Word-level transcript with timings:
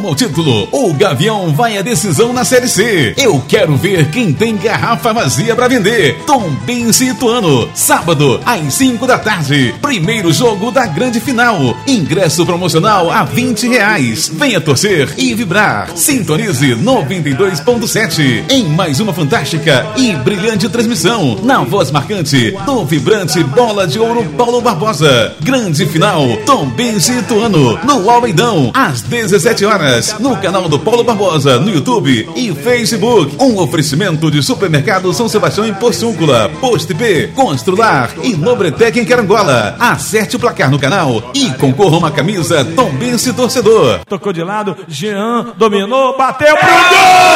rumo 0.00 0.08
ao 0.08 0.14
título. 0.14 0.66
O 0.72 0.94
Gavião 0.94 1.52
vai 1.52 1.76
à 1.76 1.82
decisão 1.82 2.32
na 2.32 2.42
Série 2.42 2.68
C. 2.68 3.14
Eu 3.18 3.42
quero 3.46 3.76
ver 3.76 4.10
quem 4.10 4.32
tem 4.32 4.56
garrafa 4.56 5.12
vazia 5.12 5.54
para 5.54 5.68
vender. 5.68 6.16
Tom 6.26 6.48
Bense 6.64 7.10
Ituano. 7.10 7.68
Sábado, 7.74 8.40
às 8.46 8.72
5 8.74 9.06
da 9.06 9.18
tarde. 9.18 9.74
Primeiro 9.82 10.32
jogo 10.32 10.70
da 10.70 10.86
grande 10.86 11.20
final. 11.20 11.76
Ingresso 11.86 12.46
promocional 12.46 13.10
a 13.10 13.24
20 13.24 13.68
reais. 13.68 14.30
Venha 14.32 14.60
torcer 14.60 15.12
e 15.18 15.34
vibrar. 15.34 15.90
Sintonize 15.94 16.74
92.7 16.76 18.44
em 18.50 18.64
mais 18.64 19.00
uma 19.00 19.12
fantástica 19.12 19.86
e 19.96 20.12
brilhante 20.16 20.68
transmissão 20.68 21.38
na 21.42 21.62
voz 21.62 21.90
marcante 21.90 22.56
do 22.64 22.84
vibrante 22.86 23.42
Bola 23.44 23.86
de 23.86 23.98
Ouro 23.98 24.24
Paulo 24.36 24.62
Barbosa. 24.62 25.34
Grande 25.40 25.84
final, 25.86 26.22
Tom 26.46 26.66
Bense 26.70 27.12
Ituano, 27.12 27.78
no 27.84 28.08
Almeidão, 28.08 28.70
às 28.72 29.02
17 29.02 29.64
horas, 29.64 29.89
no 30.20 30.36
canal 30.36 30.68
do 30.68 30.78
Paulo 30.78 31.02
Barbosa, 31.02 31.58
no 31.58 31.68
YouTube 31.68 32.30
e 32.36 32.54
Facebook. 32.54 33.34
Um 33.40 33.58
oferecimento 33.58 34.30
de 34.30 34.40
supermercado 34.40 35.12
São 35.12 35.28
Sebastião 35.28 35.66
em 35.66 35.74
Porciúncula, 35.74 36.48
Post 36.60 36.94
P, 36.94 37.32
Constrular 37.34 38.10
e 38.22 38.36
Nobretec 38.36 39.00
em 39.00 39.04
Carangola. 39.04 39.74
Acerte 39.80 40.36
o 40.36 40.38
placar 40.38 40.70
no 40.70 40.78
canal 40.78 41.32
e 41.34 41.50
concorra 41.54 41.98
uma 41.98 42.10
camisa 42.10 42.64
Tom 42.64 42.92
Bense 42.92 43.32
Torcedor. 43.32 44.00
Tocou 44.08 44.32
de 44.32 44.44
lado, 44.44 44.76
Jean 44.86 45.54
dominou, 45.56 46.16
bateu 46.16 46.56
pro 46.56 46.68
gol! 46.68 47.26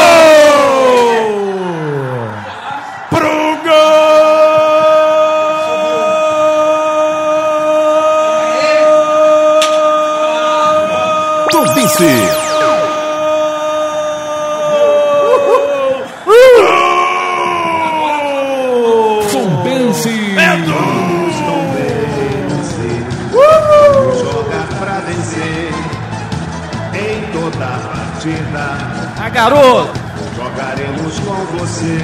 Pro 3.11 3.29
gol! 3.65 4.05
Tom 11.51 12.44
garoto! 29.35 30.01
Jogaremos 30.37 31.19
com 31.19 31.59
você. 31.59 31.99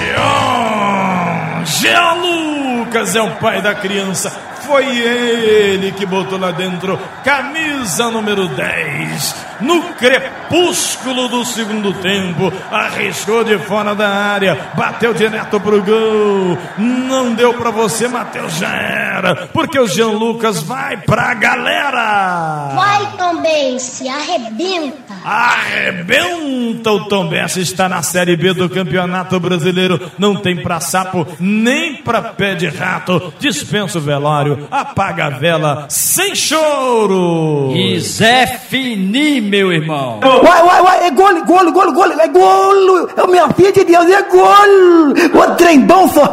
Jean! 0.00 1.64
Jean 1.64 2.12
Lucas 2.14 3.14
é 3.14 3.22
o 3.22 3.30
pai 3.32 3.60
da 3.60 3.74
criança. 3.74 4.30
Foi 4.66 4.84
ele 4.84 5.92
que 5.92 6.06
botou 6.06 6.38
lá 6.38 6.50
dentro 6.50 6.98
camisa 7.22 8.10
número 8.10 8.48
10. 8.48 9.51
No 9.62 9.82
crepúsculo 9.94 11.28
do 11.28 11.44
segundo 11.44 11.92
tempo, 11.94 12.52
arriscou 12.70 13.44
de 13.44 13.58
fora 13.58 13.94
da 13.94 14.08
área, 14.08 14.70
bateu 14.74 15.14
direto 15.14 15.60
pro 15.60 15.82
gol. 15.82 16.58
Não 16.76 17.34
deu 17.34 17.54
pra 17.54 17.70
você, 17.70 18.08
Matheus, 18.08 18.56
já 18.58 18.74
era. 18.74 19.48
Porque 19.52 19.78
o 19.78 19.86
Jean 19.86 20.08
Lucas 20.10 20.62
vai 20.62 20.96
pra 20.96 21.34
galera. 21.34 22.72
Vai 22.74 23.16
também, 23.16 23.78
se 23.78 24.08
arrebenta. 24.08 25.14
Arrebenta 25.24 26.90
o 26.90 27.04
Tom 27.04 27.30
está 27.56 27.88
na 27.88 28.02
Série 28.02 28.36
B 28.36 28.52
do 28.52 28.68
Campeonato 28.68 29.38
Brasileiro. 29.38 30.10
Não 30.18 30.36
tem 30.36 30.56
pra 30.56 30.80
sapo, 30.80 31.26
nem 31.38 31.96
pra 31.96 32.20
pé 32.22 32.54
de 32.54 32.66
rato. 32.66 33.32
Dispensa 33.38 33.98
o 33.98 34.00
velório, 34.00 34.66
apaga 34.70 35.26
a 35.26 35.30
vela, 35.30 35.86
sem 35.88 36.34
choro. 36.34 37.72
E 37.74 38.00
Zé 38.00 38.46
Fini, 38.46 39.40
meu 39.52 39.70
irmão. 39.70 40.18
Vai, 40.20 40.62
vai, 40.62 40.82
vai, 40.82 41.06
é 41.06 41.10
gol, 41.10 41.44
gol, 41.44 41.72
gol, 41.72 41.92
gol, 41.92 42.12
é 42.12 42.28
gol! 42.28 43.08
É 43.14 43.26
minha 43.26 43.48
filha 43.50 43.70
de 43.70 43.84
Deus, 43.84 44.08
é 44.08 44.22
gol! 44.22 45.42
O 45.42 45.54
trem 45.56 45.80
bom 45.80 46.08
só! 46.08 46.22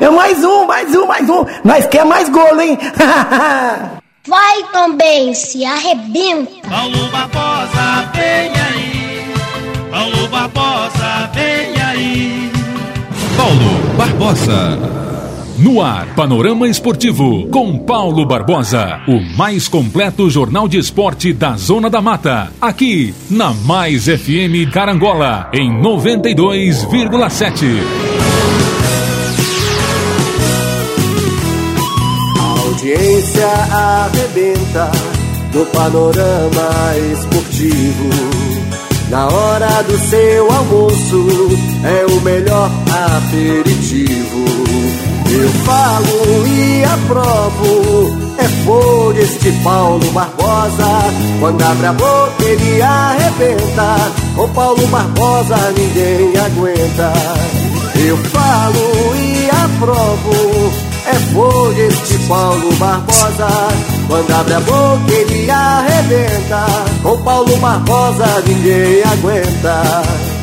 É 0.00 0.08
mais 0.08 0.44
um, 0.44 0.64
mais 0.64 0.94
um, 0.94 1.06
mais 1.06 1.28
um! 1.28 1.44
Nós 1.64 1.86
quer 1.86 2.04
mais 2.04 2.28
gol, 2.28 2.60
hein? 2.60 2.78
Vai 4.28 4.62
também, 4.72 5.34
se 5.34 5.64
arrebenta. 5.64 6.52
Paulo 6.68 7.08
Barbosa, 7.10 8.10
vem 8.14 8.52
aí. 8.60 9.34
Paulo 9.90 10.28
Barbosa, 10.28 11.30
vem 11.34 11.82
aí. 11.82 12.52
Paulo 13.36 13.96
Barbosa. 13.96 15.15
No 15.58 15.80
ar, 15.80 16.14
Panorama 16.14 16.68
Esportivo, 16.68 17.48
com 17.48 17.78
Paulo 17.78 18.26
Barbosa, 18.26 19.00
o 19.08 19.18
mais 19.38 19.66
completo 19.68 20.28
jornal 20.28 20.68
de 20.68 20.76
esporte 20.76 21.32
da 21.32 21.56
Zona 21.56 21.88
da 21.88 22.02
Mata, 22.02 22.52
aqui 22.60 23.14
na 23.30 23.54
Mais 23.54 24.04
FM 24.04 24.70
Carangola, 24.70 25.48
em 25.54 25.70
92,7. 25.80 27.64
A 32.38 32.60
audiência 32.60 33.48
arrebenta 33.72 34.92
no 35.54 35.64
panorama 35.66 36.94
esportivo. 37.14 38.10
Na 39.08 39.26
hora 39.26 39.82
do 39.84 39.96
seu 39.96 40.52
almoço 40.52 41.26
é 41.82 42.04
o 42.12 42.20
melhor 42.20 42.70
aperitivo. 43.16 44.65
Eu 45.38 45.50
falo 45.50 46.46
e 46.46 46.82
aprovo, 46.84 48.16
é 48.38 48.64
por 48.64 49.18
este 49.18 49.52
Paulo 49.62 50.10
Barbosa. 50.12 50.86
Quando 51.38 51.62
abre 51.62 51.86
a 51.88 51.92
boca 51.92 52.42
ele 52.42 52.80
arrebenta, 52.80 53.96
com 54.34 54.48
Paulo 54.48 54.86
Barbosa 54.86 55.56
ninguém 55.76 56.32
aguenta. 56.38 57.12
Eu 57.96 58.16
falo 58.16 59.14
e 59.14 59.50
aprovo, 59.50 60.72
é 61.04 61.34
por 61.34 61.78
este 61.78 62.18
Paulo 62.26 62.74
Barbosa. 62.76 63.48
Quando 64.08 64.30
abre 64.32 64.54
a 64.54 64.60
boca 64.60 65.12
ele 65.12 65.50
arrebenta, 65.50 66.66
com 67.02 67.22
Paulo 67.22 67.54
Barbosa 67.58 68.42
ninguém 68.46 69.02
aguenta. 69.02 70.35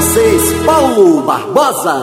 Vocês, 0.00 0.64
Paulo 0.64 1.22
Barbosa. 1.26 2.00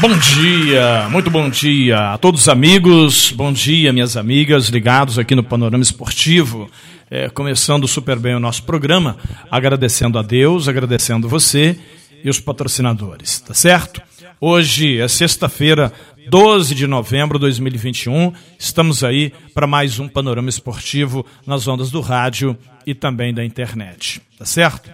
Bom 0.00 0.16
dia, 0.16 1.06
muito 1.10 1.30
bom 1.30 1.50
dia 1.50 2.14
a 2.14 2.16
todos 2.16 2.40
os 2.40 2.48
amigos, 2.48 3.30
bom 3.32 3.52
dia 3.52 3.92
minhas 3.92 4.16
amigas 4.16 4.68
ligados 4.68 5.18
aqui 5.18 5.34
no 5.34 5.44
Panorama 5.44 5.82
Esportivo. 5.82 6.70
É, 7.10 7.28
começando 7.28 7.86
super 7.86 8.18
bem 8.18 8.34
o 8.34 8.40
nosso 8.40 8.62
programa, 8.62 9.18
agradecendo 9.50 10.18
a 10.18 10.22
Deus, 10.22 10.66
agradecendo 10.66 11.28
você 11.28 11.78
e 12.24 12.30
os 12.30 12.40
patrocinadores, 12.40 13.40
tá 13.40 13.52
certo? 13.52 14.00
Hoje 14.40 15.00
é 15.00 15.06
sexta-feira, 15.06 15.92
12 16.28 16.74
de 16.74 16.86
novembro 16.86 17.38
de 17.38 17.42
2021. 17.42 18.32
Estamos 18.58 19.04
aí 19.04 19.32
para 19.52 19.66
mais 19.66 19.98
um 19.98 20.08
panorama 20.08 20.48
esportivo 20.48 21.24
nas 21.46 21.68
ondas 21.68 21.90
do 21.90 22.00
rádio 22.00 22.56
e 22.86 22.94
também 22.94 23.32
da 23.32 23.44
internet, 23.44 24.20
tá 24.38 24.44
certo? 24.44 24.90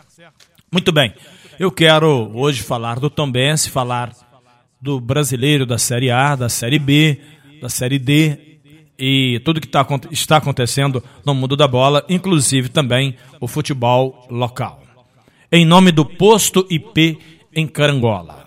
Muito 0.71 0.93
bem. 0.93 1.15
Eu 1.59 1.71
quero 1.71 2.31
hoje 2.35 2.63
falar 2.63 2.99
do 2.99 3.11
Tombense, 3.11 3.71
falar 3.71 4.13
do 4.81 5.01
brasileiro 5.01 5.67
da 5.67 5.79
Série 5.79 6.11
A, 6.11 6.35
da 6.35 6.49
Série 6.49 6.79
B, 6.79 7.21
da 7.61 7.69
Série 7.69 7.99
D 7.99 8.59
e 8.99 9.41
tudo 9.45 9.61
que 9.61 9.69
tá, 9.69 9.87
está 10.11 10.37
acontecendo 10.37 11.03
no 11.25 11.35
mundo 11.35 11.57
da 11.57 11.69
bola, 11.69 12.05
inclusive 12.09 12.69
também 12.69 13.17
o 13.41 13.47
futebol 13.47 14.27
local. 14.31 14.83
Em 15.53 15.65
nome 15.65 15.93
do 15.93 16.05
Posto 16.05 16.67
IP 16.71 17.19
em 17.53 17.67
Carangola. 17.67 18.40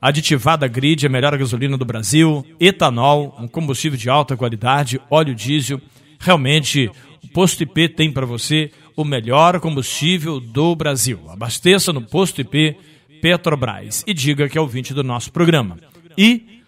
Aditivada 0.00 0.66
Grid, 0.66 1.06
a 1.06 1.10
melhor 1.10 1.36
gasolina 1.36 1.76
do 1.76 1.84
Brasil, 1.84 2.44
etanol, 2.58 3.36
um 3.38 3.46
combustível 3.46 3.98
de 3.98 4.08
alta 4.08 4.36
qualidade, 4.36 5.00
óleo 5.10 5.34
diesel. 5.34 5.80
Realmente, 6.18 6.90
o 7.22 7.28
Posto 7.28 7.62
IP 7.62 7.88
tem 7.90 8.10
para 8.10 8.24
você 8.24 8.70
o 8.96 9.04
melhor 9.04 9.60
combustível 9.60 10.40
do 10.40 10.74
Brasil. 10.74 11.20
Abasteça 11.28 11.92
no 11.92 12.02
Posto 12.02 12.40
IP 12.40 12.76
Petrobras 13.20 14.02
e 14.06 14.14
diga 14.14 14.48
que 14.48 14.56
é 14.56 14.60
ouvinte 14.60 14.94
do 14.94 15.04
nosso 15.04 15.30
programa. 15.30 15.76
E 16.16 16.62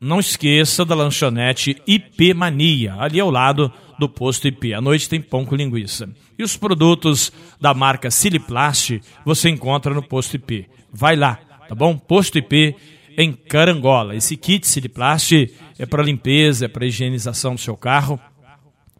não 0.00 0.20
esqueça 0.20 0.84
da 0.84 0.94
lanchonete 0.94 1.80
IP 1.86 2.34
Mania, 2.34 2.96
ali 2.98 3.20
ao 3.20 3.30
lado 3.30 3.72
do 3.98 4.08
posto 4.08 4.48
IP. 4.48 4.74
À 4.74 4.80
noite 4.80 5.08
tem 5.08 5.20
pão 5.20 5.44
com 5.44 5.54
linguiça. 5.54 6.08
E 6.38 6.42
os 6.42 6.56
produtos 6.56 7.32
da 7.60 7.72
marca 7.72 8.10
Siliplast 8.10 9.00
você 9.24 9.48
encontra 9.48 9.94
no 9.94 10.02
posto 10.02 10.34
IP. 10.34 10.66
Vai 10.92 11.16
lá, 11.16 11.38
tá 11.68 11.74
bom? 11.74 11.96
Posto 11.96 12.38
IP 12.38 12.74
em 13.16 13.32
Carangola. 13.32 14.14
Esse 14.14 14.36
kit 14.36 14.66
Siliplast 14.66 15.50
é 15.78 15.86
para 15.86 16.02
limpeza, 16.02 16.66
é 16.66 16.68
para 16.68 16.86
higienização 16.86 17.54
do 17.54 17.60
seu 17.60 17.76
carro. 17.76 18.18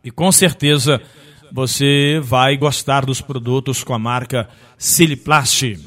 E 0.02 0.10
com 0.10 0.30
certeza 0.30 1.00
você 1.52 2.20
vai 2.22 2.56
gostar 2.56 3.04
dos 3.04 3.20
produtos 3.20 3.84
com 3.84 3.94
a 3.94 3.98
marca 3.98 4.48
Siliplast. 4.76 5.78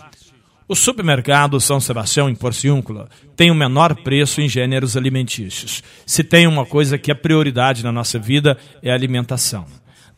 O 0.70 0.76
supermercado 0.76 1.62
São 1.62 1.80
Sebastião, 1.80 2.30
em 2.30 2.36
Porciúncula, 2.36 3.10
tem 3.38 3.50
o 3.50 3.56
menor 3.56 3.96
preço 3.96 4.42
em 4.42 4.50
gêneros 4.50 4.98
alimentícios. 4.98 5.82
Se 6.06 6.26
tem 6.26 6.46
uma 6.46 6.66
coisa 6.66 6.98
que 6.98 7.10
é 7.10 7.14
prioridade 7.14 7.84
na 7.84 7.92
nossa 7.92 8.20
vida, 8.20 8.58
é 8.84 8.92
a 8.92 8.94
alimentação. 8.94 9.66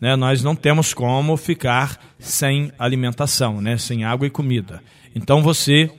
Né? 0.02 0.16
Nós 0.16 0.42
não 0.42 0.56
temos 0.56 0.92
como 0.92 1.38
ficar 1.38 2.00
sem 2.18 2.72
alimentação, 2.80 3.62
né? 3.62 3.78
sem 3.78 4.04
água 4.04 4.26
e 4.26 4.32
comida. 4.32 4.82
Então 5.14 5.44
você 5.44 5.92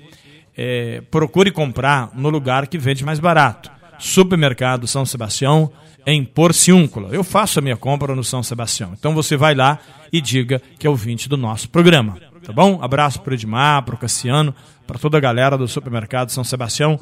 é, 0.62 1.00
procure 1.10 1.50
comprar 1.50 2.10
no 2.12 2.28
lugar 2.28 2.66
que 2.66 2.76
vende 2.76 3.02
mais 3.02 3.18
barato. 3.18 3.70
Supermercado 3.98 4.86
São 4.86 5.06
Sebastião, 5.06 5.72
em 6.06 6.22
Porciúncula. 6.22 7.08
Eu 7.12 7.24
faço 7.24 7.58
a 7.58 7.62
minha 7.62 7.78
compra 7.78 8.14
no 8.14 8.22
São 8.22 8.42
Sebastião. 8.42 8.92
Então 8.92 9.14
você 9.14 9.38
vai 9.38 9.54
lá 9.54 9.78
e 10.12 10.20
diga 10.20 10.60
que 10.78 10.86
é 10.86 10.90
ouvinte 10.90 11.30
do 11.30 11.36
nosso 11.38 11.70
programa. 11.70 12.18
Tá 12.44 12.52
bom? 12.52 12.78
Abraço 12.82 13.22
para 13.22 13.30
o 13.30 13.34
Edmar, 13.34 13.82
para 13.84 13.94
o 13.94 13.98
Cassiano, 13.98 14.54
para 14.86 14.98
toda 14.98 15.16
a 15.16 15.20
galera 15.20 15.56
do 15.56 15.66
Supermercado 15.66 16.30
São 16.30 16.44
Sebastião, 16.44 17.00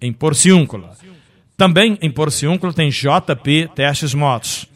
em 0.00 0.12
Porciúncula. 0.12 0.96
Também 1.56 1.96
em 2.02 2.10
Porciúncula 2.10 2.72
tem 2.72 2.90
JP 2.90 3.70
Testes 3.76 4.14
Motos. 4.14 4.66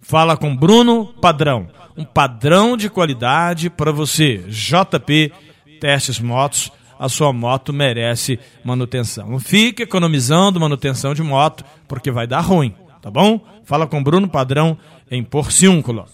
Fala 0.00 0.38
com 0.38 0.56
Bruno 0.56 1.12
Padrão. 1.20 1.68
Um 1.98 2.04
padrão 2.04 2.78
de 2.78 2.88
qualidade 2.88 3.68
para 3.68 3.92
você. 3.92 4.38
JP 4.48 5.32
Testes 5.80 6.18
Motos. 6.18 6.72
A 6.98 7.08
sua 7.08 7.32
moto 7.32 7.72
merece 7.72 8.38
manutenção. 8.64 9.28
Não 9.28 9.38
fique 9.38 9.82
economizando 9.82 10.60
manutenção 10.60 11.14
de 11.14 11.22
moto, 11.22 11.64
porque 11.86 12.10
vai 12.10 12.26
dar 12.26 12.40
ruim, 12.40 12.74
tá 13.02 13.10
bom? 13.10 13.40
Fala 13.64 13.86
com 13.86 14.02
Bruno 14.02 14.28
Padrão 14.28 14.78
em 15.10 15.22
Porciúncula. 15.22 16.06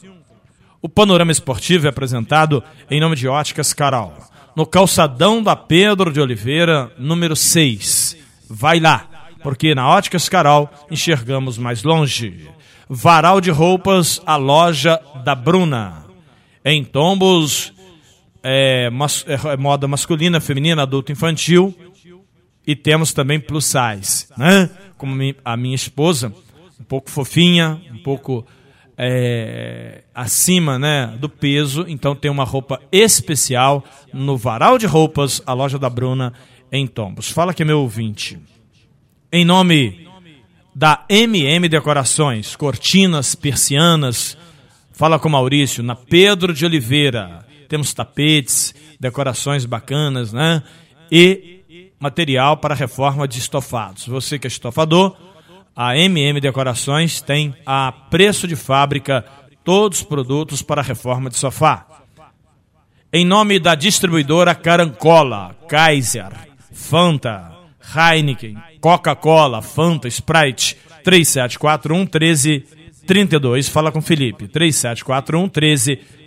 O 0.80 0.88
panorama 0.88 1.30
esportivo 1.30 1.86
é 1.86 1.90
apresentado 1.90 2.62
em 2.90 3.00
nome 3.00 3.14
de 3.14 3.28
Óticas 3.28 3.72
Carol, 3.72 4.12
no 4.56 4.66
calçadão 4.66 5.42
da 5.42 5.54
Pedro 5.54 6.12
de 6.12 6.20
Oliveira, 6.20 6.92
número 6.98 7.36
6. 7.36 8.16
Vai 8.50 8.80
lá, 8.80 9.06
porque 9.42 9.74
na 9.74 9.88
Óticas 9.88 10.28
Carol 10.28 10.68
enxergamos 10.90 11.56
mais 11.56 11.84
longe. 11.84 12.48
Varal 12.88 13.40
de 13.40 13.50
roupas, 13.50 14.20
a 14.26 14.36
loja 14.36 15.00
da 15.24 15.34
Bruna. 15.34 16.04
Em 16.64 16.84
Tombos, 16.84 17.71
é, 18.42 18.90
mas, 18.90 19.24
é, 19.28 19.56
moda 19.56 19.86
masculina, 19.86 20.40
feminina, 20.40 20.82
adulto, 20.82 21.12
infantil. 21.12 21.74
E 22.66 22.76
temos 22.76 23.12
também 23.12 23.40
plus 23.40 23.64
size, 23.64 24.26
né? 24.36 24.70
Como 24.96 25.14
a 25.44 25.56
minha 25.56 25.74
esposa, 25.74 26.32
um 26.80 26.84
pouco 26.84 27.10
fofinha, 27.10 27.80
um 27.92 27.98
pouco 27.98 28.46
é, 28.96 30.02
acima 30.14 30.78
né, 30.78 31.16
do 31.18 31.28
peso, 31.28 31.84
então 31.88 32.14
tem 32.14 32.30
uma 32.30 32.44
roupa 32.44 32.80
especial 32.92 33.84
no 34.12 34.36
Varal 34.36 34.78
de 34.78 34.86
Roupas, 34.86 35.42
a 35.44 35.52
loja 35.52 35.78
da 35.78 35.90
Bruna, 35.90 36.32
em 36.70 36.86
Tombos. 36.86 37.30
Fala 37.30 37.52
que 37.52 37.62
é 37.62 37.64
meu 37.64 37.80
ouvinte. 37.80 38.38
Em 39.32 39.44
nome 39.44 40.08
da 40.74 41.04
MM 41.08 41.68
Decorações, 41.68 42.54
cortinas, 42.54 43.34
persianas, 43.34 44.36
fala 44.92 45.18
com 45.18 45.28
Maurício, 45.28 45.82
na 45.82 45.96
Pedro 45.96 46.54
de 46.54 46.64
Oliveira. 46.64 47.41
Temos 47.72 47.94
tapetes, 47.94 48.74
decorações 49.00 49.64
bacanas, 49.64 50.30
né? 50.30 50.62
E 51.10 51.88
material 51.98 52.58
para 52.58 52.74
reforma 52.74 53.26
de 53.26 53.38
estofados. 53.38 54.06
Você 54.06 54.38
que 54.38 54.46
é 54.46 54.48
estofador, 54.48 55.16
a 55.74 55.96
MM 55.96 56.38
Decorações 56.38 57.22
tem 57.22 57.56
a 57.64 57.90
preço 58.10 58.46
de 58.46 58.56
fábrica 58.56 59.24
todos 59.64 60.00
os 60.00 60.04
produtos 60.04 60.60
para 60.60 60.82
reforma 60.82 61.30
de 61.30 61.38
sofá. 61.38 61.86
Em 63.10 63.24
nome 63.24 63.58
da 63.58 63.74
distribuidora 63.74 64.54
Carancola, 64.54 65.56
Kaiser, 65.66 66.30
Fanta, 66.74 67.52
Heineken, 67.96 68.54
Coca-Cola, 68.82 69.62
Fanta, 69.62 70.08
Sprite, 70.08 70.76
3741 71.02 72.00
1332. 72.00 73.70
Fala 73.70 73.90
com 73.90 74.02
Felipe, 74.02 74.46
3741 74.46 75.40
1332. 75.44 76.21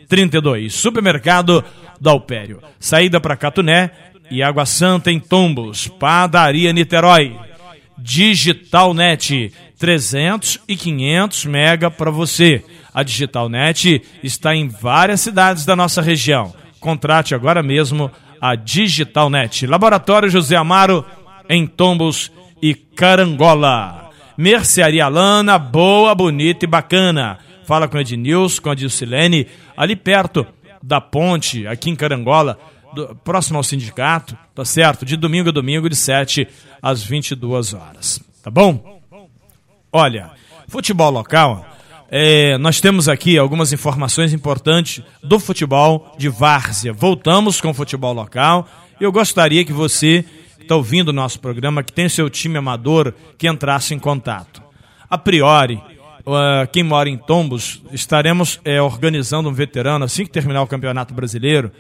Supermercado 0.69 1.63
Dalpério. 1.99 2.61
Saída 2.79 3.19
para 3.19 3.35
Catuné 3.35 3.91
e 4.29 4.41
Água 4.41 4.65
Santa 4.65 5.11
em 5.11 5.19
Tombos. 5.19 5.87
Padaria 5.87 6.73
Niterói. 6.73 7.35
DigitalNet, 7.97 9.51
300 9.79 10.59
e 10.67 10.75
500 10.75 11.45
mega 11.45 11.89
para 11.89 12.11
você. 12.11 12.63
A 12.93 13.03
DigitalNet 13.03 14.01
está 14.23 14.55
em 14.55 14.67
várias 14.67 15.21
cidades 15.21 15.65
da 15.65 15.75
nossa 15.75 16.01
região. 16.01 16.53
Contrate 16.79 17.33
agora 17.33 17.63
mesmo 17.63 18.11
a 18.39 18.55
DigitalNet. 18.55 19.65
Laboratório 19.65 20.29
José 20.29 20.55
Amaro, 20.55 21.05
em 21.49 21.65
Tombos 21.65 22.31
e 22.61 22.73
Carangola. 22.73 24.09
Mercearia 24.37 25.07
Lana, 25.07 25.57
boa, 25.57 26.13
bonita 26.13 26.65
e 26.65 26.67
bacana. 26.67 27.39
Fala 27.65 27.87
com 27.87 27.97
a 27.97 28.01
Ednilson, 28.01 28.61
com 28.61 28.69
a 28.69 28.75
Dilcilene, 28.75 29.47
ali 29.75 29.95
perto 29.95 30.45
da 30.81 31.01
ponte, 31.01 31.65
aqui 31.65 31.89
em 31.89 31.95
Carangola 31.95 32.59
do, 32.93 33.15
próximo 33.15 33.57
ao 33.57 33.63
sindicato, 33.63 34.37
tá 34.53 34.63
certo? 34.63 35.05
De 35.05 35.17
domingo 35.17 35.49
a 35.49 35.51
domingo, 35.51 35.89
de 35.89 35.95
7 35.95 36.47
às 36.81 37.03
22 37.03 37.73
horas. 37.73 38.19
Tá 38.43 38.49
bom? 38.49 39.01
Olha, 39.91 40.31
futebol 40.67 41.09
local, 41.09 41.65
é, 42.09 42.57
nós 42.57 42.79
temos 42.79 43.09
aqui 43.09 43.37
algumas 43.37 43.73
informações 43.73 44.33
importantes 44.33 45.03
do 45.23 45.39
futebol 45.39 46.15
de 46.17 46.29
várzea. 46.29 46.93
Voltamos 46.93 47.59
com 47.59 47.69
o 47.69 47.73
futebol 47.73 48.13
local. 48.13 48.67
Eu 48.99 49.11
gostaria 49.11 49.65
que 49.65 49.73
você, 49.73 50.23
que 50.57 50.63
está 50.63 50.75
ouvindo 50.75 51.09
o 51.09 51.13
nosso 51.13 51.39
programa, 51.39 51.83
que 51.83 51.91
tem 51.91 52.07
seu 52.07 52.29
time 52.29 52.57
amador, 52.57 53.13
que 53.37 53.47
entrasse 53.47 53.93
em 53.93 53.99
contato. 53.99 54.61
A 55.09 55.17
priori, 55.17 55.81
uh, 56.25 56.67
quem 56.71 56.83
mora 56.83 57.09
em 57.09 57.17
Tombos, 57.17 57.81
estaremos 57.91 58.59
é, 58.65 58.81
organizando 58.81 59.49
um 59.49 59.53
veterano, 59.53 60.05
assim 60.05 60.25
que 60.25 60.31
terminar 60.31 60.61
o 60.61 60.67
Campeonato 60.67 61.13
Brasileiro, 61.13 61.71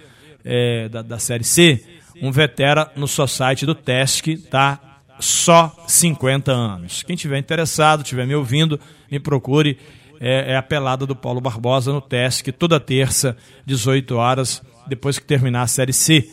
é, 0.43 0.87
da, 0.89 1.01
da 1.01 1.19
Série 1.19 1.43
C, 1.43 1.83
um 2.21 2.31
vetera 2.31 2.91
no 2.95 3.07
seu 3.07 3.27
site 3.27 3.65
do 3.65 3.75
TESC, 3.75 4.37
tá? 4.49 4.79
Só 5.19 5.75
50 5.87 6.51
anos. 6.51 7.03
Quem 7.03 7.15
tiver 7.15 7.37
interessado, 7.37 8.03
tiver 8.03 8.27
me 8.27 8.35
ouvindo, 8.35 8.79
me 9.09 9.19
procure. 9.19 9.77
É, 10.19 10.53
é 10.53 10.55
a 10.57 10.61
pelada 10.61 11.05
do 11.05 11.15
Paulo 11.15 11.41
Barbosa 11.41 11.91
no 11.91 11.99
TESC, 11.99 12.51
toda 12.53 12.79
terça, 12.79 13.35
18 13.65 14.15
horas, 14.15 14.61
depois 14.87 15.19
que 15.19 15.25
terminar 15.25 15.63
a 15.63 15.67
Série 15.67 15.91
C. 15.91 16.29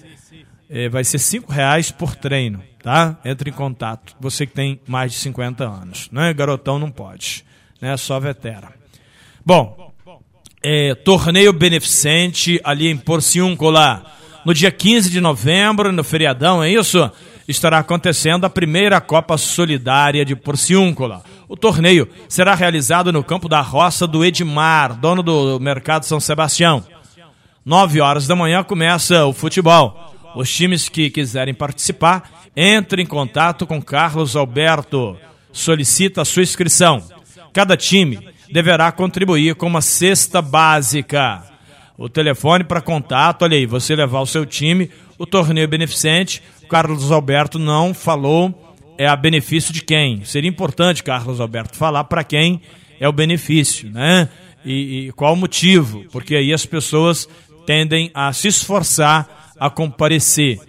É, 0.70 0.88
vai 0.88 1.04
ser 1.04 1.18
cinco 1.18 1.52
reais 1.52 1.90
por 1.90 2.14
treino, 2.14 2.62
tá? 2.82 3.18
Entre 3.24 3.50
em 3.50 3.52
contato. 3.52 4.14
Você 4.20 4.46
que 4.46 4.54
tem 4.54 4.80
mais 4.86 5.12
de 5.12 5.18
50 5.18 5.64
anos, 5.64 6.08
né? 6.10 6.32
Garotão 6.32 6.78
não 6.78 6.90
pode, 6.90 7.44
né? 7.82 7.96
Só 7.96 8.20
vetera. 8.20 8.72
Bom, 9.44 9.92
é, 10.62 10.94
torneio 10.94 11.52
beneficente 11.52 12.60
ali 12.62 12.88
em 12.88 12.96
Porciúncula. 12.96 14.04
No 14.44 14.54
dia 14.54 14.70
15 14.70 15.10
de 15.10 15.20
novembro, 15.20 15.92
no 15.92 16.04
feriadão, 16.04 16.62
é 16.62 16.70
isso? 16.70 17.10
Estará 17.46 17.78
acontecendo 17.78 18.44
a 18.44 18.50
primeira 18.50 19.00
Copa 19.00 19.36
Solidária 19.36 20.24
de 20.24 20.36
Porciúncula. 20.36 21.24
O 21.48 21.56
torneio 21.56 22.08
será 22.28 22.54
realizado 22.54 23.12
no 23.12 23.24
campo 23.24 23.48
da 23.48 23.60
roça 23.60 24.06
do 24.06 24.24
Edmar, 24.24 24.94
dono 24.94 25.22
do 25.22 25.58
Mercado 25.58 26.04
São 26.04 26.20
Sebastião. 26.20 26.84
Nove 27.64 28.00
horas 28.00 28.26
da 28.26 28.36
manhã 28.36 28.62
começa 28.62 29.26
o 29.26 29.32
futebol. 29.32 30.14
Os 30.34 30.50
times 30.52 30.88
que 30.88 31.10
quiserem 31.10 31.52
participar, 31.52 32.46
entrem 32.56 33.04
em 33.04 33.08
contato 33.08 33.66
com 33.66 33.82
Carlos 33.82 34.34
Alberto. 34.36 35.16
Solicita 35.52 36.22
a 36.22 36.24
sua 36.24 36.42
inscrição. 36.42 37.02
Cada 37.52 37.76
time 37.76 38.18
deverá 38.50 38.90
contribuir 38.92 39.54
com 39.54 39.66
uma 39.66 39.80
cesta 39.80 40.40
básica. 40.40 41.42
O 41.96 42.08
telefone 42.08 42.64
para 42.64 42.80
contato, 42.80 43.42
olha 43.42 43.56
aí, 43.56 43.66
você 43.66 43.94
levar 43.94 44.20
o 44.20 44.26
seu 44.26 44.46
time, 44.46 44.90
o 45.18 45.26
torneio 45.26 45.68
beneficente, 45.68 46.42
o 46.62 46.66
Carlos 46.66 47.12
Alberto 47.12 47.58
não 47.58 47.92
falou 47.94 48.72
é 48.98 49.06
a 49.06 49.16
benefício 49.16 49.72
de 49.72 49.82
quem. 49.82 50.24
Seria 50.24 50.48
importante, 50.48 51.02
Carlos 51.02 51.40
Alberto, 51.40 51.76
falar 51.76 52.04
para 52.04 52.22
quem 52.22 52.60
é 53.00 53.08
o 53.08 53.12
benefício, 53.12 53.90
né? 53.90 54.28
E, 54.64 55.08
e 55.08 55.12
qual 55.12 55.32
o 55.32 55.36
motivo, 55.36 56.04
porque 56.12 56.36
aí 56.36 56.52
as 56.52 56.64
pessoas 56.64 57.28
tendem 57.66 58.10
a 58.14 58.32
se 58.32 58.48
esforçar 58.48 59.52
a 59.58 59.68
comparecer. 59.68 60.60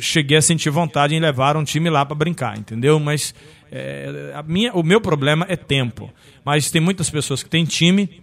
Cheguei 0.00 0.36
a 0.36 0.42
sentir 0.42 0.70
vontade 0.70 1.14
em 1.14 1.20
levar 1.20 1.56
um 1.56 1.64
time 1.64 1.90
lá 1.90 2.06
para 2.06 2.14
brincar, 2.14 2.56
entendeu? 2.56 3.00
Mas 3.00 3.34
é, 3.76 4.30
a 4.32 4.42
minha, 4.44 4.72
o 4.72 4.84
meu 4.84 5.00
problema 5.00 5.44
é 5.48 5.56
tempo. 5.56 6.08
Mas 6.44 6.70
tem 6.70 6.80
muitas 6.80 7.10
pessoas 7.10 7.42
que 7.42 7.50
têm 7.50 7.64
time. 7.64 8.22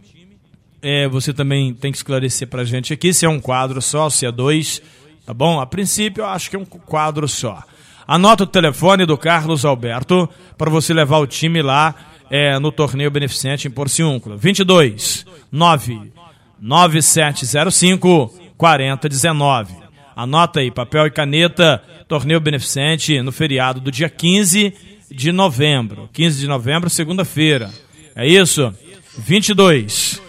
É, 0.81 1.10
você 1.10 1.34
também 1.34 1.74
tem 1.74 1.91
que 1.91 1.98
esclarecer 1.98 2.48
para 2.48 2.62
a 2.62 2.65
gente 2.65 2.93
aqui 2.93 3.13
se 3.13 3.25
é 3.25 3.29
um 3.29 3.41
quadro 3.41 3.81
só, 3.81 4.10
se 4.10 4.25
é 4.25 4.31
dois. 4.31 4.81
Tá 5.25 5.34
bom? 5.34 5.60
A 5.60 5.65
princípio, 5.65 6.22
eu 6.22 6.25
acho 6.25 6.50
que 6.50 6.55
é 6.55 6.60
um 6.60 6.63
quadro 6.63 7.27
só. 7.27 7.62
Anota 8.08 8.46
o 8.46 8.48
telefone 8.48 9.05
do 9.05 9.17
Carlos 9.17 9.65
Alberto 9.65 10.29
para 10.58 10.70
você 10.70 10.93
levar 10.93 11.17
o 11.17 11.27
time 11.27 11.62
lá 11.62 11.96
é, 12.29 12.58
no 12.58 12.72
torneio 12.72 13.12
beneficente 13.12 13.67
em 13.67 13.72
Porciúncula. 13.72 14.38
22 14.38 15.25
9 15.51 16.13
9705 16.62 18.34
4019. 18.55 19.75
Anota 20.15 20.62
aí, 20.62 20.72
papel 20.72 21.08
e 21.08 21.12
caneta, 21.12 21.84
torneio 22.08 22.39
beneficente 22.39 23.22
no 23.22 23.34
feriado 23.34 23.81
do 23.81 23.91
dia 23.91 24.10
15 24.10 24.90
de 25.12 25.32
novembro. 25.32 26.10
15 26.13 26.39
de 26.39 26.48
novembro, 26.48 26.89
segunda-feira. 26.89 27.70
É 28.15 28.27
isso? 28.27 28.74
22. 29.18 30.22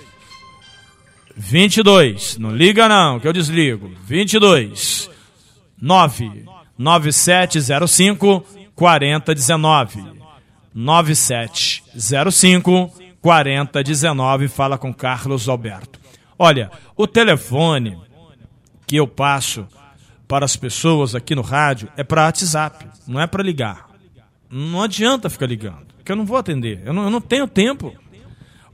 22. 1.36 2.38
Não 2.38 2.54
liga 2.54 2.88
não, 2.88 3.20
que 3.20 3.28
eu 3.28 3.32
desligo. 3.32 3.92
22. 4.04 5.10
9 5.80 6.44
9705 6.78 8.44
4019. 8.74 10.04
9705 10.74 12.92
4019. 13.20 14.48
Fala 14.48 14.78
com 14.78 14.92
Carlos 14.92 15.48
Alberto. 15.48 16.00
Olha, 16.38 16.70
o 16.96 17.06
telefone 17.06 17.98
que 18.86 18.96
eu 18.96 19.06
passo 19.06 19.66
para 20.26 20.44
as 20.44 20.56
pessoas 20.56 21.14
aqui 21.14 21.34
no 21.34 21.42
rádio 21.42 21.88
é 21.96 22.02
para 22.02 22.24
WhatsApp, 22.24 22.86
não 23.06 23.20
é 23.20 23.26
para 23.26 23.42
ligar. 23.42 23.91
Não 24.54 24.82
adianta 24.82 25.30
ficar 25.30 25.46
ligando, 25.46 25.86
porque 25.96 26.12
eu 26.12 26.16
não 26.16 26.26
vou 26.26 26.36
atender. 26.36 26.82
Eu 26.84 26.92
não, 26.92 27.04
eu 27.04 27.10
não 27.10 27.22
tenho 27.22 27.48
tempo. 27.48 27.96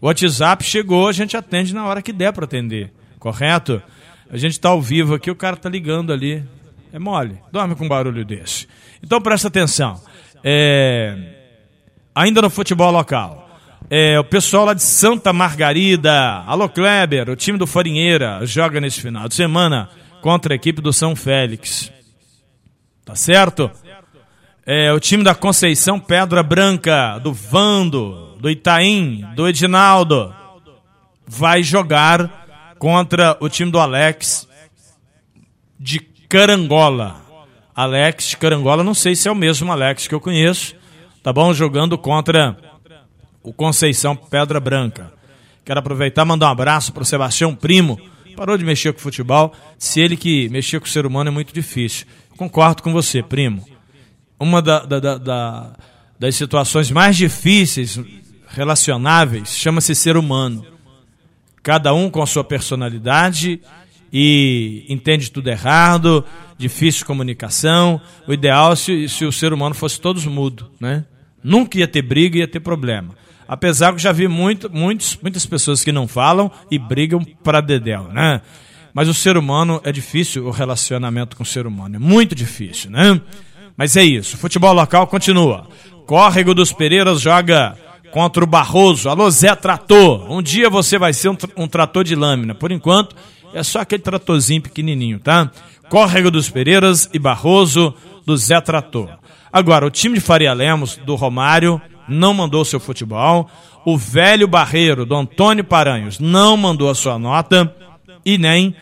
O 0.00 0.06
WhatsApp 0.06 0.64
chegou, 0.64 1.06
a 1.06 1.12
gente 1.12 1.36
atende 1.36 1.72
na 1.72 1.86
hora 1.86 2.02
que 2.02 2.12
der 2.12 2.32
para 2.32 2.46
atender, 2.46 2.92
correto? 3.20 3.80
A 4.28 4.36
gente 4.36 4.52
está 4.52 4.70
ao 4.70 4.82
vivo 4.82 5.14
aqui, 5.14 5.30
o 5.30 5.36
cara 5.36 5.54
está 5.54 5.68
ligando 5.68 6.12
ali. 6.12 6.44
É 6.92 6.98
mole, 6.98 7.38
dorme 7.52 7.76
com 7.76 7.84
um 7.84 7.88
barulho 7.88 8.24
desse. 8.24 8.66
Então 9.00 9.20
presta 9.20 9.46
atenção. 9.46 10.00
É... 10.42 11.16
Ainda 12.12 12.42
no 12.42 12.50
futebol 12.50 12.90
local. 12.90 13.48
É, 13.88 14.18
o 14.18 14.24
pessoal 14.24 14.64
lá 14.64 14.74
de 14.74 14.82
Santa 14.82 15.32
Margarida, 15.32 16.42
alô 16.44 16.68
Kleber, 16.68 17.30
o 17.30 17.36
time 17.36 17.56
do 17.56 17.68
Farinheira 17.68 18.44
joga 18.44 18.80
nesse 18.80 19.00
final 19.00 19.28
de 19.28 19.34
semana 19.34 19.88
contra 20.20 20.54
a 20.54 20.56
equipe 20.56 20.82
do 20.82 20.92
São 20.92 21.14
Félix. 21.14 21.92
Tá 23.04 23.14
certo? 23.14 23.70
É, 24.70 24.92
o 24.92 25.00
time 25.00 25.24
da 25.24 25.34
Conceição 25.34 25.98
Pedra 25.98 26.42
Branca, 26.42 27.18
do 27.20 27.32
Vando, 27.32 28.36
do 28.38 28.50
Itaim, 28.50 29.24
do 29.34 29.48
Edinaldo, 29.48 30.30
vai 31.26 31.62
jogar 31.62 32.74
contra 32.78 33.34
o 33.40 33.48
time 33.48 33.72
do 33.72 33.78
Alex 33.78 34.46
de 35.80 35.98
Carangola. 36.28 37.16
Alex 37.74 38.28
de 38.28 38.36
Carangola, 38.36 38.84
não 38.84 38.92
sei 38.92 39.16
se 39.16 39.26
é 39.26 39.32
o 39.32 39.34
mesmo 39.34 39.72
Alex 39.72 40.06
que 40.06 40.14
eu 40.14 40.20
conheço, 40.20 40.74
tá 41.22 41.32
bom? 41.32 41.54
Jogando 41.54 41.96
contra 41.96 42.54
o 43.42 43.54
Conceição 43.54 44.14
Pedra 44.14 44.60
Branca. 44.60 45.10
Quero 45.64 45.80
aproveitar 45.80 46.26
mandar 46.26 46.48
um 46.48 46.52
abraço 46.52 46.92
para 46.92 47.04
o 47.04 47.06
Sebastião 47.06 47.54
Primo. 47.54 47.98
Parou 48.36 48.58
de 48.58 48.66
mexer 48.66 48.92
com 48.92 48.98
futebol. 48.98 49.50
Se 49.78 49.98
ele 49.98 50.14
que 50.14 50.46
mexer 50.50 50.78
com 50.78 50.84
o 50.84 50.90
ser 50.90 51.06
humano 51.06 51.28
é 51.28 51.32
muito 51.32 51.54
difícil. 51.54 52.06
Concordo 52.36 52.82
com 52.82 52.92
você, 52.92 53.22
primo. 53.22 53.77
Uma 54.40 54.62
da, 54.62 54.80
da, 54.80 55.00
da, 55.00 55.18
da 55.18 55.72
das 56.18 56.34
situações 56.34 56.90
mais 56.90 57.16
difíceis 57.16 58.00
relacionáveis 58.48 59.56
chama-se 59.56 59.94
ser 59.94 60.16
humano. 60.16 60.66
Cada 61.62 61.94
um 61.94 62.10
com 62.10 62.22
a 62.22 62.26
sua 62.26 62.42
personalidade 62.42 63.60
e 64.12 64.84
entende 64.88 65.30
tudo 65.30 65.48
errado, 65.48 66.24
difícil 66.56 67.06
comunicação. 67.06 68.00
O 68.26 68.32
ideal 68.32 68.72
é 68.72 68.76
se, 68.76 69.08
se 69.08 69.24
o 69.24 69.32
ser 69.32 69.52
humano 69.52 69.74
fosse 69.74 70.00
todos 70.00 70.24
mudo, 70.26 70.70
né? 70.80 71.04
Nunca 71.44 71.78
ia 71.78 71.86
ter 71.86 72.02
briga, 72.02 72.38
ia 72.38 72.48
ter 72.48 72.60
problema. 72.60 73.14
Apesar 73.46 73.94
que 73.94 74.02
já 74.02 74.12
vi 74.12 74.26
muito, 74.26 74.68
muitos, 74.70 75.16
muitas 75.22 75.46
pessoas 75.46 75.84
que 75.84 75.92
não 75.92 76.08
falam 76.08 76.50
e 76.70 76.78
brigam 76.78 77.22
para 77.44 77.60
dedéu, 77.60 78.08
né? 78.12 78.40
Mas 78.92 79.08
o 79.08 79.14
ser 79.14 79.36
humano 79.36 79.80
é 79.84 79.92
difícil, 79.92 80.46
o 80.46 80.50
relacionamento 80.50 81.36
com 81.36 81.42
o 81.42 81.46
ser 81.46 81.66
humano. 81.66 81.96
É 81.96 81.98
muito 81.98 82.34
difícil, 82.34 82.90
né? 82.90 83.20
Mas 83.78 83.96
é 83.96 84.02
isso. 84.02 84.36
Futebol 84.36 84.72
local 84.72 85.06
continua. 85.06 85.68
Córrego 86.04 86.52
dos 86.52 86.72
Pereiras 86.72 87.20
joga 87.20 87.78
contra 88.10 88.42
o 88.42 88.46
Barroso. 88.46 89.08
Alô, 89.08 89.30
Zé 89.30 89.54
Trator. 89.54 90.28
Um 90.28 90.42
dia 90.42 90.68
você 90.68 90.98
vai 90.98 91.12
ser 91.12 91.28
um, 91.28 91.36
um 91.56 91.68
trator 91.68 92.02
de 92.02 92.16
lâmina. 92.16 92.56
Por 92.56 92.72
enquanto, 92.72 93.14
é 93.54 93.62
só 93.62 93.80
aquele 93.80 94.02
tratorzinho 94.02 94.60
pequenininho, 94.60 95.20
tá? 95.20 95.48
Córrego 95.88 96.28
dos 96.28 96.50
Pereiras 96.50 97.08
e 97.12 97.20
Barroso 97.20 97.94
do 98.26 98.36
Zé 98.36 98.60
Trator. 98.60 99.10
Agora, 99.52 99.86
o 99.86 99.90
time 99.90 100.16
de 100.16 100.20
Faria 100.20 100.52
Lemos, 100.52 100.96
do 100.96 101.14
Romário, 101.14 101.80
não 102.08 102.34
mandou 102.34 102.64
seu 102.64 102.80
futebol. 102.80 103.48
O 103.84 103.96
velho 103.96 104.48
Barreiro, 104.48 105.06
do 105.06 105.14
Antônio 105.14 105.62
Paranhos, 105.62 106.18
não 106.18 106.56
mandou 106.56 106.90
a 106.90 106.96
sua 106.96 107.16
nota. 107.16 107.72
E 108.24 108.38
nem 108.38 108.74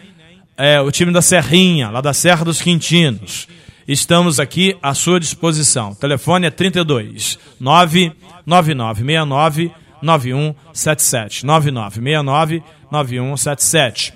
é, 0.56 0.80
o 0.80 0.90
time 0.90 1.12
da 1.12 1.20
Serrinha, 1.20 1.90
lá 1.90 2.00
da 2.00 2.14
Serra 2.14 2.46
dos 2.46 2.62
Quintinos. 2.62 3.46
Estamos 3.86 4.40
aqui 4.40 4.76
à 4.82 4.94
sua 4.94 5.20
disposição. 5.20 5.92
O 5.92 5.94
telefone 5.94 6.46
é 6.46 6.50
32 6.50 7.38
99969 7.60 9.70
9177. 10.02 11.46
9969 11.46 12.62
9177. 12.90 14.14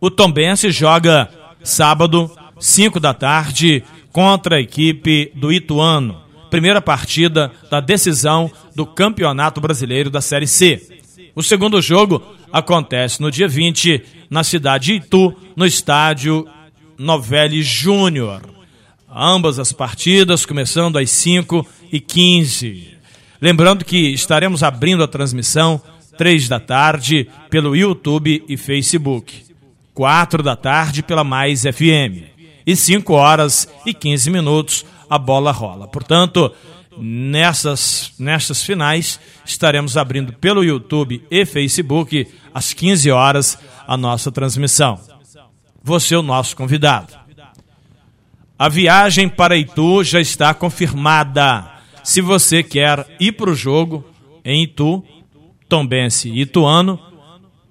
O 0.00 0.10
Tombense 0.10 0.70
joga 0.70 1.28
sábado, 1.62 2.30
5 2.58 2.98
da 2.98 3.12
tarde, 3.14 3.84
contra 4.12 4.56
a 4.56 4.60
equipe 4.60 5.30
do 5.34 5.52
Ituano 5.52 6.24
primeira 6.54 6.80
partida 6.80 7.50
da 7.68 7.80
decisão 7.80 8.48
do 8.76 8.86
Campeonato 8.86 9.60
Brasileiro 9.60 10.08
da 10.08 10.20
Série 10.20 10.46
C. 10.46 11.02
O 11.34 11.42
segundo 11.42 11.82
jogo 11.82 12.22
acontece 12.52 13.20
no 13.20 13.28
dia 13.28 13.48
20, 13.48 14.00
na 14.30 14.44
cidade 14.44 14.86
de 14.86 15.04
Itu, 15.04 15.34
no 15.56 15.66
estádio 15.66 16.46
Novelli 16.96 17.60
Júnior. 17.60 18.53
Ambas 19.14 19.60
as 19.60 19.70
partidas 19.70 20.44
começando 20.44 20.98
às 20.98 21.08
5 21.08 21.64
e 21.92 22.00
15. 22.00 22.98
Lembrando 23.40 23.84
que 23.84 24.12
estaremos 24.12 24.64
abrindo 24.64 25.04
a 25.04 25.08
transmissão 25.08 25.80
3 26.18 26.48
da 26.48 26.58
tarde 26.58 27.28
pelo 27.48 27.76
YouTube 27.76 28.42
e 28.48 28.56
Facebook. 28.56 29.44
4 29.94 30.42
da 30.42 30.56
tarde 30.56 31.00
pela 31.00 31.22
Mais 31.22 31.62
FM. 31.62 32.26
E 32.66 32.74
5 32.74 33.12
horas 33.12 33.68
e 33.86 33.94
15 33.94 34.30
minutos 34.30 34.84
a 35.08 35.16
bola 35.16 35.52
rola. 35.52 35.86
Portanto, 35.86 36.52
nessas, 36.98 38.14
nessas 38.18 38.64
finais, 38.64 39.20
estaremos 39.44 39.96
abrindo 39.96 40.32
pelo 40.32 40.64
YouTube 40.64 41.22
e 41.30 41.46
Facebook, 41.46 42.26
às 42.52 42.72
15 42.72 43.12
horas, 43.12 43.58
a 43.86 43.96
nossa 43.96 44.32
transmissão. 44.32 44.98
Você 45.84 46.16
é 46.16 46.18
o 46.18 46.22
nosso 46.22 46.56
convidado. 46.56 47.23
A 48.56 48.68
viagem 48.68 49.28
para 49.28 49.56
Itu 49.56 50.04
já 50.04 50.20
está 50.20 50.54
confirmada. 50.54 51.72
Se 52.04 52.20
você 52.20 52.62
quer 52.62 53.04
ir 53.18 53.32
para 53.32 53.50
o 53.50 53.54
jogo 53.54 54.04
em 54.44 54.62
Itu, 54.62 55.02
Tombense 55.68 56.28
e 56.28 56.42
Ituano, 56.42 57.00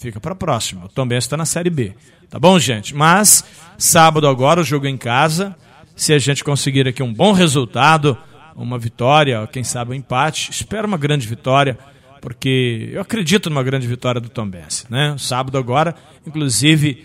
fica 0.00 0.18
para 0.18 0.34
próxima. 0.34 0.86
O 0.86 0.88
Tom 0.88 1.06
está 1.12 1.36
na 1.36 1.44
Série 1.44 1.70
B. 1.70 1.94
Tá 2.28 2.38
bom, 2.38 2.58
gente? 2.58 2.94
Mas 2.94 3.44
sábado 3.78 4.26
agora 4.26 4.60
o 4.60 4.64
jogo 4.64 4.86
em 4.86 4.96
casa. 4.96 5.56
Se 5.94 6.12
a 6.12 6.18
gente 6.18 6.42
conseguir 6.42 6.86
aqui 6.86 7.02
um 7.02 7.12
bom 7.12 7.32
resultado, 7.32 8.18
uma 8.56 8.78
vitória, 8.78 9.46
quem 9.46 9.62
sabe 9.62 9.92
um 9.92 9.94
empate, 9.94 10.50
espero 10.50 10.86
uma 10.86 10.98
grande 10.98 11.26
vitória, 11.26 11.78
porque 12.20 12.90
eu 12.92 13.00
acredito 13.00 13.48
numa 13.48 13.62
grande 13.62 13.86
vitória 13.86 14.20
do 14.20 14.28
Tom 14.28 14.48
Benz, 14.48 14.84
né? 14.90 15.14
Sábado 15.18 15.56
agora, 15.56 15.94
inclusive 16.26 17.04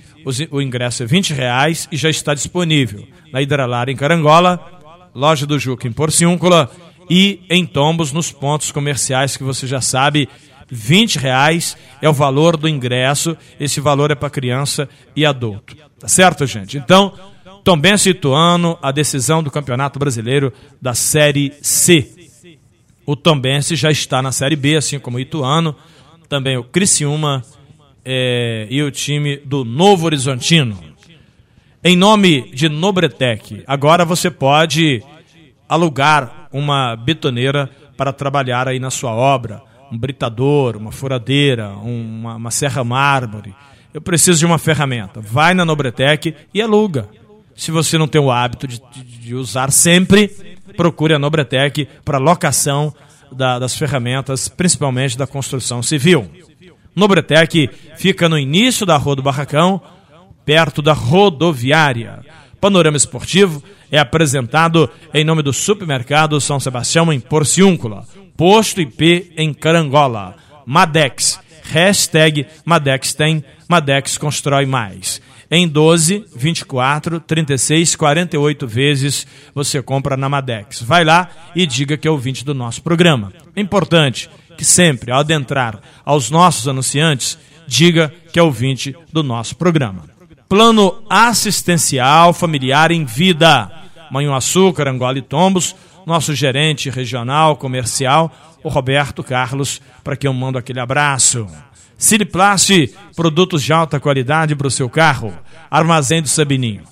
o 0.52 0.62
ingresso 0.62 1.04
é 1.04 1.06
20 1.06 1.34
reais 1.34 1.88
e 1.92 1.98
já 1.98 2.10
está 2.10 2.34
disponível 2.34 3.08
na 3.34 3.42
Hidralar 3.42 3.90
em 3.90 3.96
Carangola, 3.96 4.64
loja 5.14 5.48
do 5.48 5.58
Juca 5.58 5.88
em 5.88 5.92
Porciúncula 5.92 6.70
e 7.10 7.42
em 7.50 7.66
Tombos 7.66 8.12
nos 8.12 8.32
pontos 8.32 8.72
comerciais 8.72 9.36
que 9.36 9.44
você 9.44 9.66
já 9.66 9.82
sabe 9.82 10.30
20 10.70 11.18
reais 11.18 11.76
é 12.02 12.08
o 12.08 12.14
valor 12.14 12.56
do 12.56 12.70
ingresso. 12.70 13.36
Esse 13.60 13.82
valor 13.82 14.12
é 14.12 14.16
para 14.16 14.30
criança 14.30 14.88
e 15.16 15.26
adulto. 15.26 15.76
Tá 16.00 16.08
certo, 16.08 16.46
gente? 16.46 16.78
Então, 16.78 17.14
também 17.64 17.98
situando 17.98 18.78
a 18.82 18.92
decisão 18.92 19.42
do 19.42 19.52
Campeonato 19.52 19.98
Brasileiro 19.98 20.54
da 20.82 20.94
Série 20.94 21.54
C. 21.62 22.10
O 23.06 23.16
Tombense 23.16 23.76
já 23.76 23.92
está 23.92 24.22
na 24.22 24.32
Série 24.32 24.56
B, 24.56 24.78
assim 24.78 25.00
como 25.00 25.18
o 25.18 25.20
Ituano, 25.20 25.76
também 26.30 26.56
o 26.56 26.64
Criciúma 26.64 27.44
é, 28.06 28.68
e 28.70 28.82
o 28.82 28.92
time 28.92 29.38
do 29.38 29.66
Novo 29.66 30.06
Horizontino. 30.06 30.93
Em 31.86 31.98
nome 31.98 32.50
de 32.54 32.70
Nobretec, 32.70 33.62
agora 33.68 34.06
você 34.06 34.32
pode 34.32 35.04
alugar 35.68 36.48
uma 36.54 36.96
betoneira 36.96 37.70
para 37.98 38.14
trabalhar 38.14 38.70
aí 38.70 38.80
na 38.80 38.90
sua 38.90 39.12
obra 39.12 39.62
um 39.92 39.98
britador, 39.98 40.78
uma 40.78 40.94
furadeira, 40.94 41.70
uma, 41.70 42.36
uma 42.36 42.52
serra 42.52 42.86
mármore. 42.86 43.54
Eu 43.94 44.02
preciso 44.02 44.40
de 44.40 44.46
uma 44.46 44.58
ferramenta. 44.58 45.20
Vai 45.20 45.54
na 45.54 45.66
Nobretec 45.66 46.34
e 46.54 46.62
aluga. 46.62 47.10
Se 47.54 47.70
você 47.70 47.98
não 47.98 48.08
tem 48.08 48.20
o 48.20 48.32
hábito 48.32 48.66
de, 48.66 48.82
de, 48.92 49.04
de 49.04 49.36
usar 49.36 49.70
sempre, 49.70 50.30
procure 50.78 51.14
a 51.14 51.20
Nobretec 51.20 51.88
para 52.06 52.18
locação 52.18 52.94
da, 53.30 53.60
das 53.60 53.76
ferramentas, 53.76 54.48
principalmente 54.48 55.18
da 55.18 55.28
construção 55.28 55.84
civil. 55.84 56.32
Nobretec 56.96 57.70
fica 57.98 58.30
no 58.30 58.40
início 58.40 58.86
da 58.86 58.96
Rua 58.96 59.18
do 59.18 59.22
Barracão, 59.22 59.82
perto 60.46 60.82
da 60.82 60.94
rodoviária. 60.94 62.24
Panorama 62.60 62.96
Esportivo 62.96 63.62
é 63.92 64.00
apresentado 64.00 64.90
em 65.14 65.24
nome 65.24 65.42
do 65.42 65.52
Supermercado 65.52 66.40
São 66.40 66.60
Sebastião 66.60 67.12
em 67.12 67.20
Porciúncula. 67.20 68.06
Posto 68.38 68.82
IP 68.82 69.34
em 69.36 69.54
Carangola. 69.54 70.36
Madex. 70.66 71.40
Hashtag 71.64 72.48
Madex 72.66 73.14
tem. 73.14 73.44
Madex 73.68 74.18
constrói 74.18 74.66
mais. 74.66 75.22
Em 75.52 75.68
12, 75.68 76.26
24, 76.36 77.20
36, 77.20 77.96
48 77.96 78.68
vezes 78.68 79.28
você 79.54 79.82
compra 79.82 80.18
na 80.18 80.28
Madex. 80.28 80.82
Vai 80.82 81.04
lá 81.04 81.30
e 81.56 81.68
diga 81.68 81.98
que 81.98 82.08
é 82.08 82.12
ouvinte 82.12 82.44
do 82.44 82.54
nosso 82.54 82.82
programa. 82.82 83.32
É 83.56 83.62
importante 83.62 84.30
que 84.58 84.66
sempre, 84.66 85.12
ao 85.12 85.20
adentrar 85.20 85.80
aos 86.04 86.30
nossos 86.32 86.68
anunciantes, 86.68 87.38
diga 87.68 88.12
que 88.32 88.40
é 88.40 88.44
ouvinte 88.44 88.96
do 89.12 89.22
nosso 89.22 89.56
programa. 89.56 90.13
Plano 90.54 91.04
assistencial 91.10 92.32
familiar 92.32 92.92
em 92.92 93.06
vida. 93.06 93.72
Manhuaçu, 94.12 94.72
Carangola 94.72 95.18
e 95.18 95.22
Tombos 95.24 95.76
nosso 96.06 96.36
gerente 96.36 96.92
regional 96.92 97.58
comercial, 97.58 98.32
o 98.64 98.70
Roberto 98.70 99.24
Carlos, 99.24 99.82
para 100.04 100.16
quem 100.16 100.28
eu 100.28 100.34
mando 100.34 100.60
aquele 100.60 100.80
abraço. 100.80 101.48
Siliplast, 101.98 102.94
produtos 103.16 103.64
de 103.64 103.74
alta 103.74 104.00
qualidade 104.00 104.56
para 104.56 104.68
o 104.68 104.70
seu 104.70 104.88
carro. 104.88 105.34
Armazém 105.72 106.22
do 106.22 106.28
Sabininho. 106.28 106.84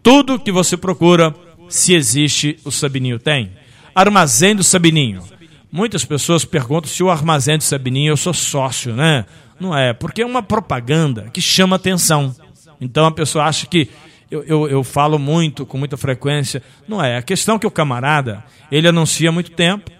Tudo 0.00 0.38
que 0.38 0.52
você 0.52 0.76
procura, 0.76 1.34
se 1.68 1.94
existe, 1.94 2.56
o 2.64 2.70
Sabininho 2.70 3.18
tem. 3.18 3.50
Armazém 3.96 4.54
do 4.54 4.62
Sabininho. 4.62 5.24
Muitas 5.72 6.04
pessoas 6.04 6.44
perguntam 6.44 6.88
se 6.88 7.02
o 7.02 7.10
Armazém 7.10 7.58
do 7.58 7.64
Sabininho 7.64 8.12
eu 8.12 8.16
sou 8.16 8.32
sócio, 8.32 8.94
né? 8.94 9.26
Não 9.58 9.76
é, 9.76 9.92
porque 9.92 10.22
é 10.22 10.26
uma 10.26 10.40
propaganda 10.40 11.30
que 11.32 11.40
chama 11.40 11.74
atenção. 11.74 12.32
Então 12.80 13.06
a 13.06 13.10
pessoa 13.10 13.44
acha 13.44 13.66
que 13.66 13.88
eu, 14.30 14.44
eu, 14.44 14.68
eu, 14.68 14.84
falo 14.84 15.18
muito, 15.18 15.64
com 15.64 15.78
muita 15.78 15.96
frequência. 15.96 16.62
Não 16.86 17.02
é. 17.02 17.16
A 17.16 17.22
questão 17.22 17.56
é 17.56 17.58
que 17.58 17.66
o 17.66 17.70
camarada, 17.70 18.44
ele 18.70 18.88
anuncia 18.88 19.30
há 19.30 19.32
muito 19.32 19.50
tempo, 19.52 19.90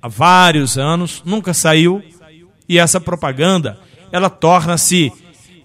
há 0.00 0.08
vários 0.08 0.78
anos, 0.78 1.22
nunca 1.24 1.52
saiu, 1.52 2.02
e 2.68 2.78
essa 2.78 3.00
propaganda, 3.00 3.78
ela 4.10 4.30
torna-se 4.30 5.12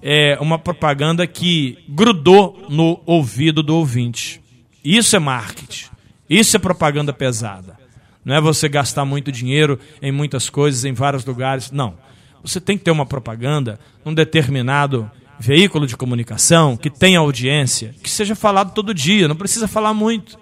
é, 0.01 0.38
uma 0.41 0.60
propaganda 0.60 1.25
que 1.25 1.77
grudou 1.88 2.65
no 2.69 3.01
ouvido 3.05 3.63
do 3.63 3.75
ouvinte. 3.75 4.41
Isso 4.84 5.15
é 5.15 5.19
marketing. 5.19 5.88
Isso 6.29 6.55
é 6.55 6.60
propaganda 6.60 7.13
pesada. 7.13 7.77
Não 8.23 8.36
é 8.36 8.41
você 8.41 8.67
gastar 8.67 9.05
muito 9.05 9.32
dinheiro 9.32 9.79
em 10.01 10.12
muitas 10.12 10.49
coisas, 10.49 10.84
em 10.84 10.93
vários 10.93 11.25
lugares. 11.25 11.71
Não. 11.71 11.95
Você 12.43 12.62
tem 12.62 12.77
que 12.77 12.84
ter 12.84 12.91
uma 12.91 13.05
propaganda 13.05 13.79
num 14.05 14.13
determinado 14.13 15.10
veículo 15.39 15.88
de 15.88 15.95
comunicação 15.95 16.75
que 16.75 16.89
tenha 16.89 17.19
audiência, 17.19 17.95
que 18.04 18.10
seja 18.10 18.36
falado 18.36 18.73
todo 18.73 18.93
dia, 18.93 19.28
não 19.28 19.36
precisa 19.36 19.67
falar 19.67 19.93
muito. 19.93 20.38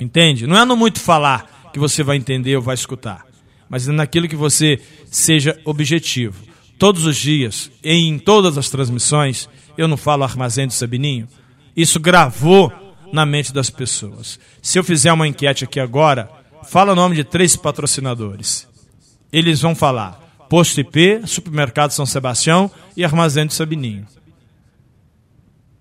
Entende? 0.00 0.46
Não 0.46 0.56
é 0.56 0.64
no 0.64 0.76
muito 0.76 1.00
falar 1.00 1.68
que 1.72 1.78
você 1.78 2.02
vai 2.02 2.16
entender 2.16 2.56
ou 2.56 2.62
vai 2.62 2.74
escutar, 2.74 3.26
mas 3.68 3.86
é 3.86 3.92
naquilo 3.92 4.28
que 4.28 4.36
você 4.36 4.80
seja 5.10 5.60
objetivo. 5.64 6.42
Todos 6.78 7.04
os 7.04 7.16
dias, 7.16 7.70
em 7.82 8.18
todas 8.18 8.58
as 8.58 8.70
transmissões, 8.70 9.48
eu 9.76 9.86
não 9.86 9.96
falo 9.96 10.24
armazém 10.24 10.66
do 10.66 10.72
Sabininho. 10.72 11.28
Isso 11.76 12.00
gravou 12.00 12.72
na 13.12 13.24
mente 13.24 13.52
das 13.52 13.70
pessoas. 13.70 14.40
Se 14.60 14.78
eu 14.78 14.82
fizer 14.82 15.12
uma 15.12 15.28
enquete 15.28 15.64
aqui 15.64 15.78
agora, 15.78 16.28
fala 16.64 16.92
o 16.92 16.96
nome 16.96 17.14
de 17.14 17.22
três 17.22 17.54
patrocinadores. 17.54 18.66
Eles 19.32 19.60
vão 19.60 19.74
falar 19.74 20.23
Posto 20.48 20.80
IP, 20.80 21.22
Supermercado 21.26 21.90
São 21.90 22.06
Sebastião 22.06 22.70
e 22.96 23.04
Armazém 23.04 23.46
do 23.46 23.52
Sabininho. 23.52 24.06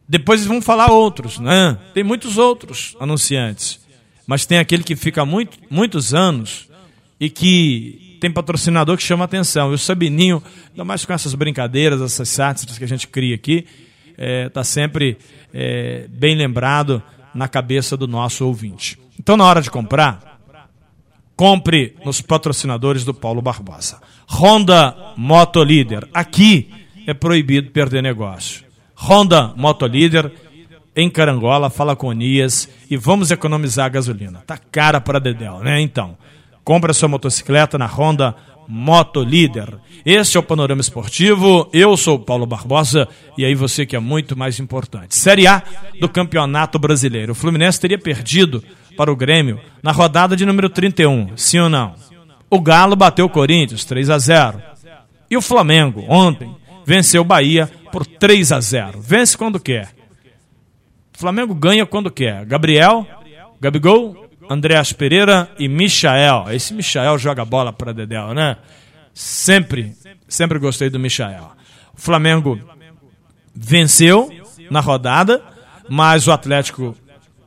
Depois 0.08 0.42
eles 0.42 0.48
vão 0.48 0.62
falar 0.62 0.92
outros, 0.92 1.40
né? 1.40 1.78
Tem 1.94 2.04
muitos 2.04 2.38
outros 2.38 2.96
anunciantes. 3.00 3.80
Mas 4.28 4.46
tem 4.46 4.58
aquele 4.58 4.84
que 4.84 4.96
fica 4.96 5.26
muito, 5.26 5.58
muitos 5.70 6.14
anos 6.14 6.70
e 7.20 7.30
que 7.30 8.18
tem 8.22 8.32
patrocinador 8.32 8.96
que 8.98 9.04
chama 9.04 9.26
atenção. 9.26 9.72
E 9.72 9.76
o 9.76 9.78
Sabininho, 9.78 10.42
ainda 10.70 10.84
mais 10.84 11.04
com 11.04 11.14
essas 11.14 11.34
brincadeiras, 11.34 12.02
essas 12.02 12.30
sátiras 12.30 12.78
que 12.78 12.84
a 12.84 12.88
gente 12.88 13.08
cria 13.08 13.36
aqui, 13.36 13.66
está 14.10 14.24
é, 14.24 14.50
tá 14.50 14.64
sempre 14.64 15.18
é, 15.54 16.08
bem 16.10 16.36
lembrado 16.36 17.02
na 17.34 17.48
cabeça 17.48 17.98
do 17.98 18.08
nosso 18.08 18.46
ouvinte. 18.46 19.00
Então, 19.20 19.36
na 19.36 19.46
hora 19.46 19.62
de 19.62 19.72
comprar, 19.72 20.34
Compre 21.36 21.96
nos 22.06 22.22
patrocinadores 22.22 23.04
do 23.04 23.14
Paulo 23.14 23.42
Barbosa. 23.42 24.00
Honda 24.34 24.96
Motolíder. 25.16 26.08
Aqui 26.12 26.68
é 27.06 27.14
proibido 27.14 27.70
perder 27.70 28.02
negócio. 28.02 28.64
Honda 28.96 29.54
Motolíder 29.56 30.32
em 30.96 31.08
Carangola, 31.08 31.70
fala 31.70 31.96
com 31.96 32.12
Nias 32.12 32.68
e 32.90 32.98
vamos 32.98 33.30
economizar 33.30 33.86
a 33.86 33.90
gasolina. 33.90 34.44
Tá 34.46 34.58
cara 34.58 35.00
para 35.00 35.20
Dedel, 35.20 35.60
né? 35.60 35.80
Então, 35.82 36.18
compre 36.64 36.94
sua 36.94 37.08
motocicleta 37.08 37.78
na 37.78 37.86
Honda 37.86 38.36
Motolíder. 38.68 39.76
Esse 40.04 40.36
é 40.36 40.40
o 40.40 40.44
Panorama 40.44 40.82
Esportivo. 40.82 41.70
Eu 41.72 41.96
sou 41.96 42.16
o 42.16 42.20
Paulo 42.20 42.48
Barbosa 42.48 43.08
e 43.38 43.46
aí 43.46 43.54
você 43.54 43.86
que 43.86 43.96
é 43.96 44.00
muito 44.00 44.36
mais 44.36 44.60
importante. 44.60 45.16
Série 45.16 45.46
A 45.46 45.62
do 46.00 46.10
Campeonato 46.10 46.80
Brasileiro. 46.80 47.34
O 47.34 47.36
Fluminense 47.36 47.80
teria 47.80 48.00
perdido 48.00 48.64
para 48.98 49.12
o 49.12 49.16
Grêmio 49.16 49.60
na 49.82 49.92
rodada 49.92 50.36
de 50.36 50.44
número 50.44 50.70
31, 50.70 51.38
sim 51.38 51.60
ou 51.60 51.70
não? 51.70 51.94
O 52.54 52.62
Galo 52.62 52.96
bateu 52.96 53.26
o 53.26 53.30
Corinthians 53.30 53.84
3 53.84 54.12
a 54.12 54.20
0. 54.20 54.62
E 55.28 55.36
o 55.36 55.42
Flamengo 55.42 56.06
ontem 56.08 56.56
venceu 56.86 57.24
o 57.24 57.26
Bahia 57.26 57.68
por 57.92 58.06
3 58.06 58.52
a 58.52 58.62
0. 58.62 59.02
Vence 59.02 59.36
quando 59.36 59.60
quer. 59.60 59.90
O 61.16 61.18
Flamengo 61.18 61.56
ganha 61.56 61.84
quando 61.84 62.12
quer. 62.12 62.46
Gabriel, 62.46 63.08
Gabigol, 63.60 64.30
Andréas 64.48 64.94
Pereira 64.94 65.50
e 65.58 65.68
Michael. 65.68 66.46
Esse 66.52 66.76
Michael 66.76 67.18
joga 67.18 67.44
bola 67.44 67.74
para 67.74 67.92
Dedéu, 67.92 68.36
né? 68.36 68.58
Sempre, 69.16 69.96
sempre 70.28 70.60
gostei 70.60 70.92
do 70.92 71.00
Michael. 71.00 71.54
O 71.98 72.00
Flamengo 72.00 72.60
venceu 73.56 74.32
na 74.70 74.80
rodada, 74.80 75.42
mas 75.90 76.28
o 76.28 76.32
Atlético 76.32 76.96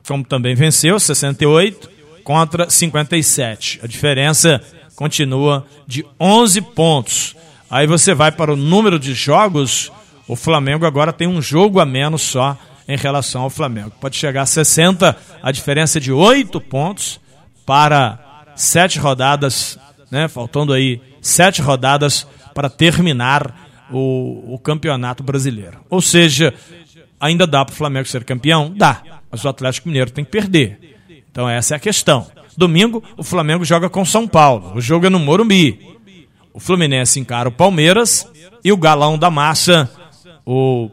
como 0.05 0.25
também 0.25 0.53
venceu, 0.53 0.99
68 0.99 1.89
contra 2.25 2.69
57. 2.69 3.79
A 3.81 3.87
diferença 3.87 4.61
continua 4.97 5.63
de 5.85 6.03
11 6.19 6.59
pontos. 6.59 7.35
Aí 7.69 7.85
você 7.85 8.15
vai 8.15 8.31
para 8.31 8.51
o 8.51 8.55
número 8.57 8.97
de 8.97 9.13
jogos, 9.13 9.91
o 10.27 10.35
Flamengo 10.35 10.85
agora 10.85 11.13
tem 11.13 11.27
um 11.27 11.41
jogo 11.41 11.79
a 11.79 11.85
menos 11.85 12.23
só 12.23 12.57
em 12.87 12.97
relação 12.97 13.43
ao 13.43 13.49
Flamengo. 13.49 13.91
Pode 14.01 14.17
chegar 14.17 14.41
a 14.41 14.45
60, 14.45 15.15
a 15.41 15.51
diferença 15.51 15.99
é 15.99 16.01
de 16.01 16.11
8 16.11 16.59
pontos 16.61 17.19
para 17.63 18.19
sete 18.55 18.97
rodadas, 18.97 19.77
né? 20.09 20.27
Faltando 20.27 20.73
aí 20.73 20.99
sete 21.21 21.61
rodadas 21.61 22.25
para 22.55 22.69
terminar 22.69 23.85
o, 23.91 24.55
o 24.55 24.57
campeonato 24.57 25.21
brasileiro. 25.21 25.79
Ou 25.89 26.01
seja, 26.01 26.53
ainda 27.19 27.45
dá 27.45 27.63
para 27.63 27.73
o 27.73 27.75
Flamengo 27.75 28.07
ser 28.07 28.23
campeão? 28.23 28.73
Dá. 28.75 29.03
Mas 29.29 29.45
o 29.45 29.49
Atlético 29.49 29.89
Mineiro 29.89 30.09
tem 30.09 30.25
que 30.25 30.31
perder. 30.31 30.97
Então 31.29 31.47
essa 31.47 31.75
é 31.75 31.77
a 31.77 31.79
questão. 31.79 32.25
Domingo, 32.57 33.03
o 33.15 33.23
Flamengo 33.23 33.63
joga 33.63 33.87
com 33.87 34.03
São 34.03 34.27
Paulo. 34.27 34.73
O 34.75 34.81
jogo 34.81 35.05
é 35.05 35.09
no 35.09 35.19
Morumbi. 35.19 35.95
O 36.51 36.59
Fluminense 36.59 37.19
encara 37.19 37.47
o 37.47 37.51
Palmeiras 37.51 38.27
e 38.63 38.71
o 38.71 38.77
galão 38.77 39.15
da 39.15 39.29
massa, 39.29 39.87
o 40.43 40.89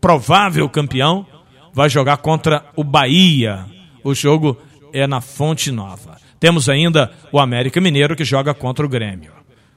provável 0.00 0.66
campeão, 0.70 1.26
vai 1.74 1.90
jogar 1.90 2.16
contra 2.16 2.64
o 2.74 2.82
Bahia. 2.82 3.66
O 4.02 4.14
jogo 4.14 4.56
é 4.90 5.06
na 5.06 5.20
Fonte 5.20 5.70
Nova. 5.70 6.16
Temos 6.40 6.70
ainda 6.70 7.12
o 7.30 7.38
América 7.38 7.80
Mineiro 7.82 8.16
que 8.16 8.24
joga 8.24 8.54
contra 8.54 8.86
o 8.86 8.88
Grêmio. 8.88 9.32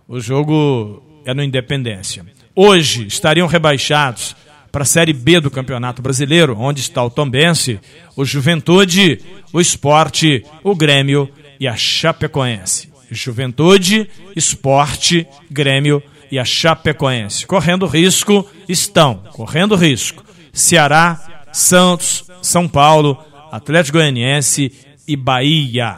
O 0.07 0.19
jogo 0.21 1.03
é 1.25 1.33
no 1.33 1.43
Independência. 1.43 2.25
Hoje 2.55 3.05
estariam 3.05 3.47
rebaixados 3.47 4.35
para 4.71 4.83
a 4.83 4.85
Série 4.85 5.13
B 5.13 5.39
do 5.39 5.51
Campeonato 5.51 6.01
Brasileiro, 6.01 6.55
onde 6.57 6.79
está 6.79 7.03
o 7.03 7.09
Tombense, 7.09 7.79
o 8.15 8.23
Juventude, 8.23 9.19
o 9.51 9.59
Esporte, 9.59 10.45
o 10.63 10.75
Grêmio 10.75 11.29
e 11.59 11.67
a 11.67 11.75
Chapecoense. 11.75 12.89
Juventude, 13.09 14.09
Esporte, 14.35 15.27
Grêmio 15.49 16.01
e 16.31 16.39
a 16.39 16.45
Chapecoense. 16.45 17.45
Correndo 17.45 17.85
risco 17.85 18.47
estão, 18.67 19.15
correndo 19.33 19.75
risco. 19.75 20.23
Ceará, 20.53 21.45
Santos, 21.51 22.23
São 22.41 22.67
Paulo, 22.67 23.17
Atlético 23.51 23.97
Goianiense 23.97 24.71
e 25.05 25.17
Bahia. 25.17 25.97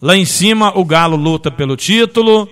Lá 0.00 0.16
em 0.16 0.24
cima, 0.24 0.72
o 0.78 0.84
Galo 0.84 1.16
luta 1.16 1.50
pelo 1.50 1.76
título, 1.76 2.48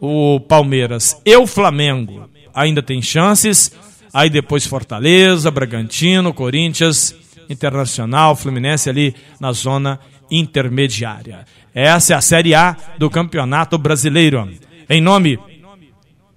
o 0.00 0.40
Palmeiras 0.40 1.20
e 1.24 1.36
o 1.36 1.46
Flamengo 1.46 2.28
ainda 2.54 2.82
tem 2.82 3.02
chances. 3.02 3.72
Aí 4.14 4.30
depois 4.30 4.64
Fortaleza, 4.64 5.50
Bragantino, 5.50 6.32
Corinthians, 6.32 7.12
Internacional, 7.50 8.36
Fluminense 8.36 8.88
ali 8.88 9.12
na 9.40 9.50
zona 9.50 9.98
intermediária. 10.30 11.44
Essa 11.74 12.14
é 12.14 12.16
a 12.16 12.20
Série 12.20 12.54
A 12.54 12.76
do 12.96 13.10
Campeonato 13.10 13.76
Brasileiro. 13.76 14.48
Em 14.88 15.00
nome 15.00 15.36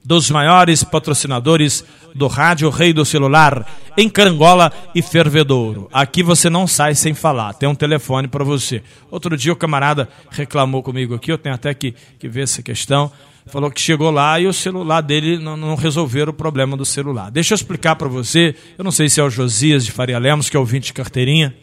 dos 0.03 0.31
maiores 0.31 0.83
patrocinadores 0.85 1.83
do 2.15 2.27
rádio 2.27 2.69
Rei 2.69 2.93
do 2.93 3.03
Celular, 3.05 3.67
em 3.97 4.09
Carangola 4.09 4.71
e 4.95 5.01
Fervedouro. 5.01 5.89
Aqui 5.91 6.23
você 6.23 6.49
não 6.49 6.65
sai 6.65 6.95
sem 6.95 7.13
falar, 7.13 7.53
tem 7.53 7.67
um 7.67 7.75
telefone 7.75 8.27
para 8.27 8.43
você. 8.43 8.81
Outro 9.11 9.35
dia 9.35 9.51
o 9.51 9.55
camarada 9.55 10.07
reclamou 10.31 10.81
comigo 10.81 11.13
aqui, 11.13 11.31
eu 11.31 11.37
tenho 11.37 11.53
até 11.53 11.73
que, 11.73 11.93
que 12.17 12.29
ver 12.29 12.43
essa 12.43 12.63
questão. 12.63 13.11
Falou 13.49 13.71
que 13.71 13.79
chegou 13.79 14.11
lá 14.11 14.39
e 14.39 14.47
o 14.47 14.53
celular 14.53 15.01
dele 15.01 15.37
não, 15.37 15.55
não 15.55 15.75
resolveram 15.75 16.31
o 16.31 16.35
problema 16.35 16.75
do 16.75 16.85
celular. 16.85 17.31
Deixa 17.31 17.53
eu 17.53 17.55
explicar 17.55 17.95
para 17.95 18.07
você, 18.07 18.55
eu 18.77 18.83
não 18.83 18.91
sei 18.91 19.07
se 19.07 19.19
é 19.19 19.23
o 19.23 19.29
Josias 19.29 19.85
de 19.85 19.91
Faria 19.91 20.19
Lemos, 20.19 20.49
que 20.49 20.57
é 20.57 20.59
ouvinte 20.59 20.87
de 20.87 20.93
carteirinha. 20.93 21.55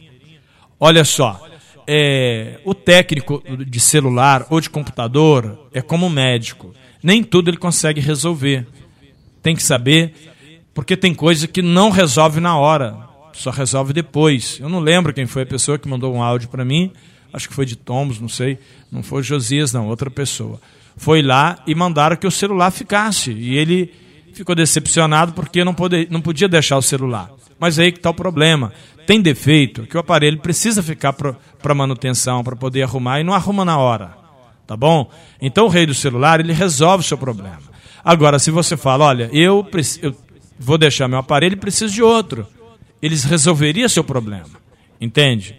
Olha 0.80 1.04
só, 1.04 1.46
é, 1.86 2.58
o 2.64 2.74
técnico 2.74 3.42
de 3.66 3.80
celular 3.80 4.46
ou 4.50 4.60
de 4.60 4.70
computador 4.70 5.68
é 5.72 5.82
como 5.82 6.08
médico. 6.08 6.74
Nem 7.02 7.22
tudo 7.22 7.50
ele 7.50 7.56
consegue 7.56 8.00
resolver. 8.00 8.66
Tem 9.42 9.54
que 9.54 9.62
saber, 9.62 10.14
porque 10.72 10.96
tem 10.96 11.14
coisa 11.14 11.46
que 11.46 11.60
não 11.60 11.90
resolve 11.90 12.40
na 12.40 12.56
hora, 12.56 12.96
só 13.32 13.50
resolve 13.50 13.92
depois. 13.92 14.58
Eu 14.58 14.68
não 14.70 14.80
lembro 14.80 15.12
quem 15.12 15.26
foi 15.26 15.42
a 15.42 15.46
pessoa 15.46 15.78
que 15.78 15.88
mandou 15.88 16.14
um 16.14 16.22
áudio 16.22 16.48
para 16.48 16.64
mim, 16.64 16.90
acho 17.32 17.48
que 17.48 17.54
foi 17.54 17.66
de 17.66 17.76
Tomos, 17.76 18.18
não 18.18 18.28
sei, 18.28 18.58
não 18.90 19.02
foi 19.02 19.22
Josias, 19.22 19.72
não, 19.72 19.86
outra 19.88 20.10
pessoa. 20.10 20.58
Foi 20.96 21.22
lá 21.22 21.58
e 21.66 21.74
mandaram 21.74 22.16
que 22.16 22.26
o 22.26 22.30
celular 22.30 22.70
ficasse. 22.70 23.32
E 23.32 23.56
ele 23.56 23.92
ficou 24.32 24.54
decepcionado 24.54 25.32
porque 25.32 25.64
não, 25.64 25.74
pode, 25.74 26.08
não 26.10 26.20
podia 26.20 26.48
deixar 26.48 26.76
o 26.76 26.82
celular. 26.82 27.30
Mas 27.58 27.78
aí 27.78 27.92
que 27.92 27.98
está 27.98 28.10
o 28.10 28.14
problema. 28.14 28.72
Tem 29.06 29.20
defeito 29.20 29.86
que 29.86 29.96
o 29.96 30.00
aparelho 30.00 30.38
precisa 30.38 30.82
ficar 30.82 31.12
para 31.12 31.74
manutenção, 31.74 32.42
para 32.42 32.56
poder 32.56 32.82
arrumar, 32.82 33.20
e 33.20 33.24
não 33.24 33.34
arruma 33.34 33.64
na 33.64 33.76
hora. 33.76 34.16
Tá 34.66 34.76
bom? 34.76 35.10
Então 35.40 35.66
o 35.66 35.68
rei 35.68 35.84
do 35.84 35.94
celular, 35.94 36.40
ele 36.40 36.52
resolve 36.52 37.04
o 37.04 37.06
seu 37.06 37.18
problema. 37.18 37.62
Agora, 38.02 38.38
se 38.38 38.50
você 38.50 38.76
fala, 38.76 39.04
olha, 39.04 39.28
eu, 39.32 39.66
eu 40.02 40.14
vou 40.58 40.78
deixar 40.78 41.08
meu 41.08 41.18
aparelho 41.18 41.54
e 41.54 41.56
preciso 41.56 41.92
de 41.92 42.02
outro. 42.02 42.46
Eles 43.02 43.24
resolveriam 43.24 43.88
seu 43.88 44.02
problema. 44.02 44.64
Entende? 45.00 45.56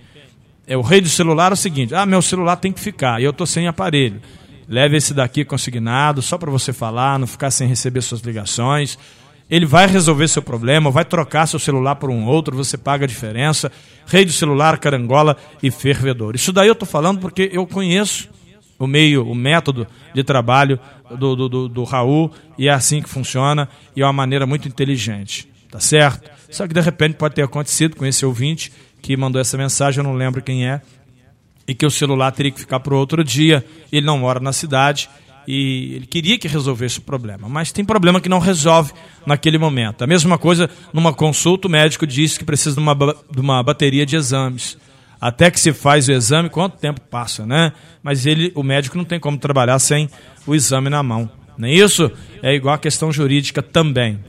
É 0.67 0.76
o 0.76 0.82
rei 0.82 1.02
do 1.02 1.10
celular 1.10 1.52
é 1.52 1.54
o 1.54 1.58
seguinte: 1.58 1.93
ah, 1.93 2.06
meu 2.06 2.21
celular 2.21 2.56
tem 2.56 2.71
que 2.71 2.80
ficar, 2.80 3.21
e 3.21 3.24
eu 3.24 3.32
estou 3.32 3.45
sem 3.45 3.67
aparelho. 3.67 4.19
Leve 4.67 4.97
esse 4.97 5.13
daqui 5.13 5.45
consignado, 5.45 6.21
só 6.21 6.38
para 6.38 6.49
você 6.49 6.73
falar, 6.73 7.19
não 7.19 7.28
ficar 7.28 7.51
sem 7.51 7.67
receber 7.67 8.01
suas 8.01 8.21
ligações. 8.21 8.97
Ele 9.49 9.65
vai 9.65 9.86
resolver 9.86 10.28
seu 10.28 10.41
problema, 10.41 10.89
vai 10.89 11.06
trocar 11.06 11.45
seu 11.45 11.60
celular 11.60 11.95
por 11.95 12.10
um 12.10 12.25
outro, 12.25 12.56
você 12.56 12.78
paga 12.78 13.06
a 13.06 13.08
diferença. 13.08 13.71
Rei 14.08 14.25
do 14.25 14.32
celular, 14.32 14.78
carangola 14.80 15.38
e 15.62 15.69
fervedor. 15.69 16.36
Isso 16.36 16.51
daí 16.51 16.67
eu 16.67 16.73
estou 16.73 16.88
falando 16.88 17.19
porque 17.19 17.49
eu 17.54 17.67
conheço 17.67 18.28
o 18.78 18.88
meio, 18.88 19.28
o 19.28 19.36
método 19.36 19.88
de 20.13 20.23
trabalho 20.23 20.80
do, 21.17 21.36
do, 21.36 21.49
do, 21.49 21.69
do 21.69 21.84
Raul 21.84 22.32
e 22.58 22.67
é 22.67 22.71
assim 22.71 23.01
que 23.01 23.10
funciona 23.10 23.69
e 23.95 24.01
é 24.01 24.06
uma 24.06 24.13
maneira 24.13 24.45
muito 24.45 24.67
inteligente, 24.67 25.47
tá 25.71 25.80
certo? 25.80 26.30
Só 26.49 26.67
que 26.67 26.73
de 26.73 26.82
repente 26.82 27.15
pode 27.15 27.36
ter 27.36 27.43
acontecido 27.43 27.95
com 27.95 28.06
esse 28.06 28.25
ouvinte 28.25 28.71
que 29.01 29.15
mandou 29.15 29.39
essa 29.39 29.58
mensagem, 29.58 29.99
eu 29.99 30.04
não 30.04 30.15
lembro 30.15 30.41
quem 30.41 30.67
é, 30.67 30.82
e 31.67 31.73
que 31.73 31.86
o 31.86 31.91
celular 31.91 32.32
teria 32.32 32.51
que 32.51 32.60
ficar 32.60 32.80
para 32.80 32.95
outro 32.95 33.23
dia. 33.23 33.65
Ele 33.91 34.06
não 34.06 34.19
mora 34.19 34.39
na 34.39 34.54
cidade 34.54 35.10
e 35.47 35.93
ele 35.95 36.08
queria 36.08 36.39
que 36.39 36.47
resolvesse 36.47 36.99
o 36.99 37.01
problema, 37.01 37.47
mas 37.47 37.71
tem 37.71 37.86
problema 37.86 38.19
que 38.19 38.30
não 38.30 38.39
resolve 38.39 38.93
naquele 39.25 39.58
momento. 39.58 40.04
A 40.04 40.08
mesma 40.08 40.38
coisa, 40.38 40.69
numa 40.91 41.13
consulta, 41.13 41.67
o 41.67 41.71
médico 41.71 42.08
disse 42.08 42.39
que 42.39 42.45
precisa 42.45 42.75
de 42.75 42.82
uma, 42.82 42.95
de 42.95 43.39
uma 43.39 43.62
bateria 43.62 44.06
de 44.06 44.15
exames. 44.15 44.78
Até 45.21 45.49
que 45.49 45.60
se 45.60 45.71
faz 45.71 46.08
o 46.08 46.12
exame, 46.12 46.49
quanto 46.49 46.78
tempo 46.78 46.99
passa, 47.01 47.45
né? 47.45 47.71
Mas 48.04 48.25
ele, 48.25 48.51
o 48.54 48.62
médico 48.62 48.97
não 48.97 49.06
tem 49.06 49.19
como 49.19 49.38
trabalhar 49.38 49.80
sem 49.80 50.10
o 50.45 50.54
exame 50.54 50.89
na 50.89 51.01
mão. 51.01 51.30
Nem 51.58 51.71
é 51.71 51.75
isso 51.75 52.12
é 52.41 52.54
igual 52.54 52.75
a 52.75 52.78
questão 52.78 53.12
jurídica 53.12 53.62
também. 53.62 54.19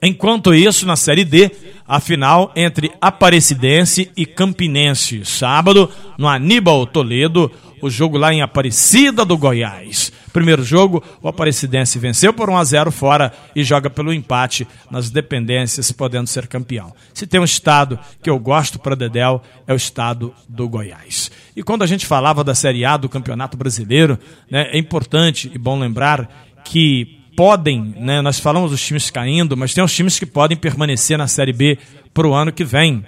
Enquanto 0.00 0.54
isso, 0.54 0.86
na 0.86 0.94
Série 0.94 1.24
D, 1.24 1.50
a 1.86 1.98
final 1.98 2.52
entre 2.54 2.92
Aparecidense 3.00 4.10
e 4.16 4.24
Campinense. 4.24 5.24
Sábado, 5.24 5.90
no 6.16 6.28
Aníbal 6.28 6.86
Toledo, 6.86 7.50
o 7.82 7.90
jogo 7.90 8.16
lá 8.16 8.32
em 8.32 8.40
Aparecida 8.40 9.24
do 9.24 9.36
Goiás. 9.36 10.12
Primeiro 10.32 10.62
jogo, 10.62 11.02
o 11.20 11.28
Aparecidense 11.28 11.98
venceu 11.98 12.32
por 12.32 12.48
1 12.48 12.56
a 12.56 12.64
0 12.64 12.92
fora 12.92 13.32
e 13.56 13.64
joga 13.64 13.90
pelo 13.90 14.12
empate 14.12 14.68
nas 14.88 15.10
dependências, 15.10 15.90
podendo 15.90 16.28
ser 16.28 16.46
campeão. 16.46 16.94
Se 17.12 17.26
tem 17.26 17.40
um 17.40 17.44
estado 17.44 17.98
que 18.22 18.30
eu 18.30 18.38
gosto 18.38 18.78
para 18.78 18.94
Dedel, 18.94 19.42
é 19.66 19.72
o 19.72 19.76
estado 19.76 20.32
do 20.48 20.68
Goiás. 20.68 21.30
E 21.56 21.62
quando 21.62 21.82
a 21.82 21.86
gente 21.86 22.06
falava 22.06 22.44
da 22.44 22.54
Série 22.54 22.84
A 22.84 22.96
do 22.96 23.08
Campeonato 23.08 23.56
Brasileiro, 23.56 24.16
né, 24.48 24.68
é 24.72 24.78
importante 24.78 25.50
e 25.52 25.58
bom 25.58 25.78
lembrar 25.78 26.46
que 26.64 27.17
podem, 27.38 27.94
né, 27.96 28.20
nós 28.20 28.40
falamos 28.40 28.72
dos 28.72 28.84
times 28.84 29.12
caindo, 29.12 29.56
mas 29.56 29.72
tem 29.72 29.84
os 29.84 29.94
times 29.94 30.18
que 30.18 30.26
podem 30.26 30.56
permanecer 30.56 31.16
na 31.16 31.28
Série 31.28 31.52
B 31.52 31.78
para 32.12 32.26
o 32.26 32.34
ano 32.34 32.52
que 32.52 32.64
vem. 32.64 33.04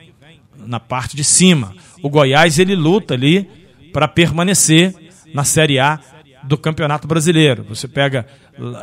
na 0.56 0.78
parte 0.78 1.16
de 1.16 1.24
cima. 1.24 1.74
O 2.00 2.08
Goiás 2.08 2.60
ele 2.60 2.76
luta 2.76 3.14
ali 3.14 3.48
para 3.92 4.06
permanecer 4.06 4.94
na 5.34 5.42
Série 5.42 5.80
A 5.80 5.98
do 6.44 6.56
Campeonato 6.56 7.08
Brasileiro. 7.08 7.64
Você 7.68 7.88
pega, 7.88 8.24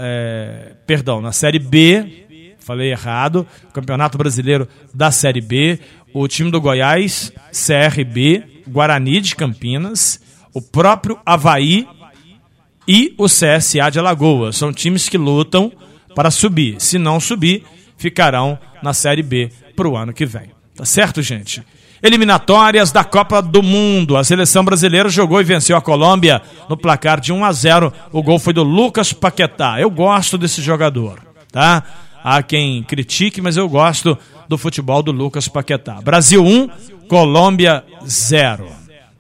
é, 0.02 0.74
perdão, 0.86 1.22
na 1.22 1.32
Série 1.32 1.60
B, 1.60 2.26
falei 2.60 2.92
errado, 2.92 3.48
Campeonato 3.72 4.18
Brasileiro 4.18 4.68
da 4.94 5.12
Série 5.12 5.40
B, 5.40 5.80
o 6.14 6.28
time 6.28 6.52
do 6.52 6.60
Goiás, 6.60 7.32
CRB, 7.54 8.64
Guarani 8.68 9.22
de 9.22 9.34
Campinas, 9.34 10.20
o 10.54 10.62
próprio 10.62 11.18
Havaí 11.26 11.88
e 12.88 13.14
o 13.18 13.26
CSA 13.26 13.90
de 13.92 14.00
Alagoas. 14.00 14.56
São 14.56 14.72
times 14.72 15.10
que 15.10 15.18
lutam 15.18 15.72
para 16.16 16.32
subir. 16.32 16.76
Se 16.80 16.98
não 16.98 17.20
subir, 17.20 17.64
ficarão 17.98 18.58
na 18.82 18.94
Série 18.94 19.24
B 19.24 19.52
para 19.76 19.88
o 19.88 19.98
ano 19.98 20.14
que 20.14 20.26
vem. 20.26 20.52
Tá 20.76 20.86
certo, 20.86 21.22
gente? 21.22 21.64
Eliminatórias 22.02 22.92
da 22.92 23.04
Copa 23.04 23.42
do 23.42 23.64
Mundo. 23.64 24.16
A 24.16 24.24
seleção 24.24 24.64
brasileira 24.64 25.10
jogou 25.10 25.42
e 25.42 25.44
venceu 25.44 25.76
a 25.76 25.82
Colômbia 25.82 26.42
no 26.70 26.78
placar 26.78 27.20
de 27.20 27.34
1 27.34 27.44
a 27.44 27.52
0. 27.52 27.94
O 28.12 28.22
gol 28.22 28.40
foi 28.40 28.54
do 28.54 28.64
Lucas 28.64 29.12
Paquetá. 29.12 29.80
Eu 29.80 29.90
gosto 29.90 30.38
desse 30.38 30.62
jogador, 30.62 31.20
tá? 31.52 31.84
Há 32.24 32.44
quem 32.44 32.84
critique, 32.84 33.42
mas 33.42 33.58
eu 33.58 33.68
gosto 33.68 34.18
do 34.48 34.58
futebol 34.58 35.02
do 35.02 35.12
Lucas 35.12 35.48
Paquetá. 35.48 36.00
Brasil 36.02 36.44
1, 36.44 36.70
Colômbia 37.08 37.84
0. 38.06 38.68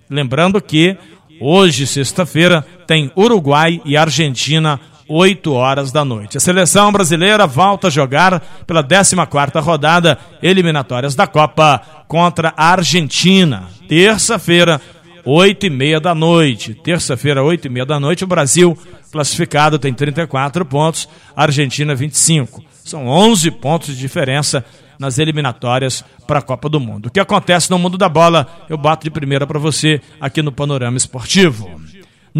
Lembrando 0.09 0.61
que 0.61 0.97
hoje, 1.39 1.87
sexta-feira, 1.87 2.65
tem 2.87 3.11
Uruguai 3.15 3.81
e 3.83 3.97
Argentina 3.97 4.79
8 5.07 5.53
horas 5.53 5.91
da 5.91 6.03
noite. 6.03 6.37
A 6.37 6.39
seleção 6.39 6.91
brasileira 6.91 7.45
volta 7.45 7.87
a 7.87 7.91
jogar 7.91 8.39
pela 8.65 8.83
14ª 8.83 9.61
rodada 9.61 10.17
eliminatórias 10.41 11.15
da 11.15 11.27
Copa 11.27 11.81
contra 12.07 12.53
a 12.57 12.71
Argentina. 12.71 13.65
Terça-feira, 13.87 14.81
8 15.23 15.65
e 15.65 15.69
meia 15.69 15.99
da 15.99 16.15
noite. 16.15 16.73
Terça-feira, 16.73 17.43
8 17.43 17.67
e 17.67 17.69
meia 17.69 17.85
da 17.85 17.99
noite, 17.99 18.23
o 18.23 18.27
Brasil 18.27 18.77
classificado 19.11 19.79
tem 19.79 19.93
34 19.93 20.65
pontos, 20.65 21.07
a 21.35 21.43
Argentina 21.43 21.95
25. 21.95 22.63
São 22.83 23.07
11 23.07 23.51
pontos 23.51 23.87
de 23.95 23.97
diferença 23.97 24.63
nas 24.99 25.19
eliminatórias 25.19 26.03
para 26.25 26.39
a 26.39 26.41
Copa 26.41 26.67
do 26.67 26.79
Mundo. 26.79 27.07
O 27.07 27.11
que 27.11 27.19
acontece 27.19 27.69
no 27.69 27.77
mundo 27.77 27.97
da 27.97 28.09
bola, 28.09 28.47
eu 28.69 28.77
bato 28.77 29.03
de 29.03 29.11
primeira 29.11 29.45
para 29.45 29.59
você 29.59 30.01
aqui 30.19 30.41
no 30.41 30.51
Panorama 30.51 30.97
Esportivo. 30.97 31.69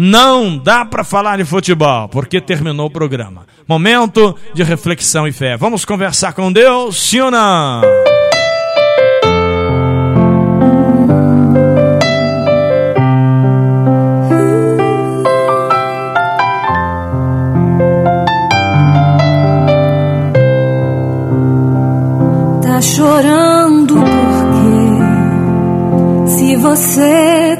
Não 0.00 0.56
dá 0.56 0.84
para 0.84 1.02
falar 1.02 1.38
de 1.38 1.44
futebol, 1.44 2.08
porque 2.08 2.40
terminou 2.40 2.86
o 2.86 2.90
programa. 2.90 3.48
Momento 3.66 4.36
de 4.54 4.62
reflexão 4.62 5.26
e 5.26 5.32
fé. 5.32 5.56
Vamos 5.56 5.84
conversar 5.84 6.34
com 6.34 6.52
Deus, 6.52 7.02
sim 7.02 7.18
ou 7.18 7.32
não? 7.32 7.80
Tá 22.62 22.80
chorando 22.80 23.96
porque 23.96 24.78
se 26.30 26.54
você 26.54 27.58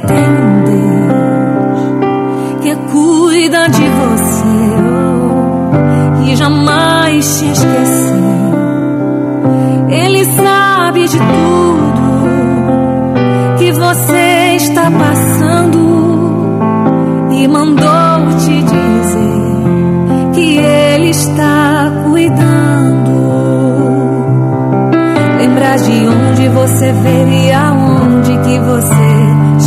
te 7.37 7.45
esqueceu, 7.45 8.17
Ele 9.91 10.25
sabe 10.25 11.07
de 11.09 11.19
tudo 11.19 11.99
que 13.59 13.71
você 13.73 14.57
está 14.57 14.91
passando 14.91 16.59
e 17.33 17.47
mandou 17.47 18.39
te 18.39 18.63
dizer 18.63 20.33
que 20.33 20.57
Ele 20.57 21.11
está 21.11 21.93
cuidando. 22.11 22.49
Lembrar 25.39 25.77
de 25.77 26.07
onde 26.09 26.49
você 26.49 26.93
veio 26.93 27.29
e 27.29 27.53
aonde 27.53 28.39
que 28.39 28.59
você 28.61 29.17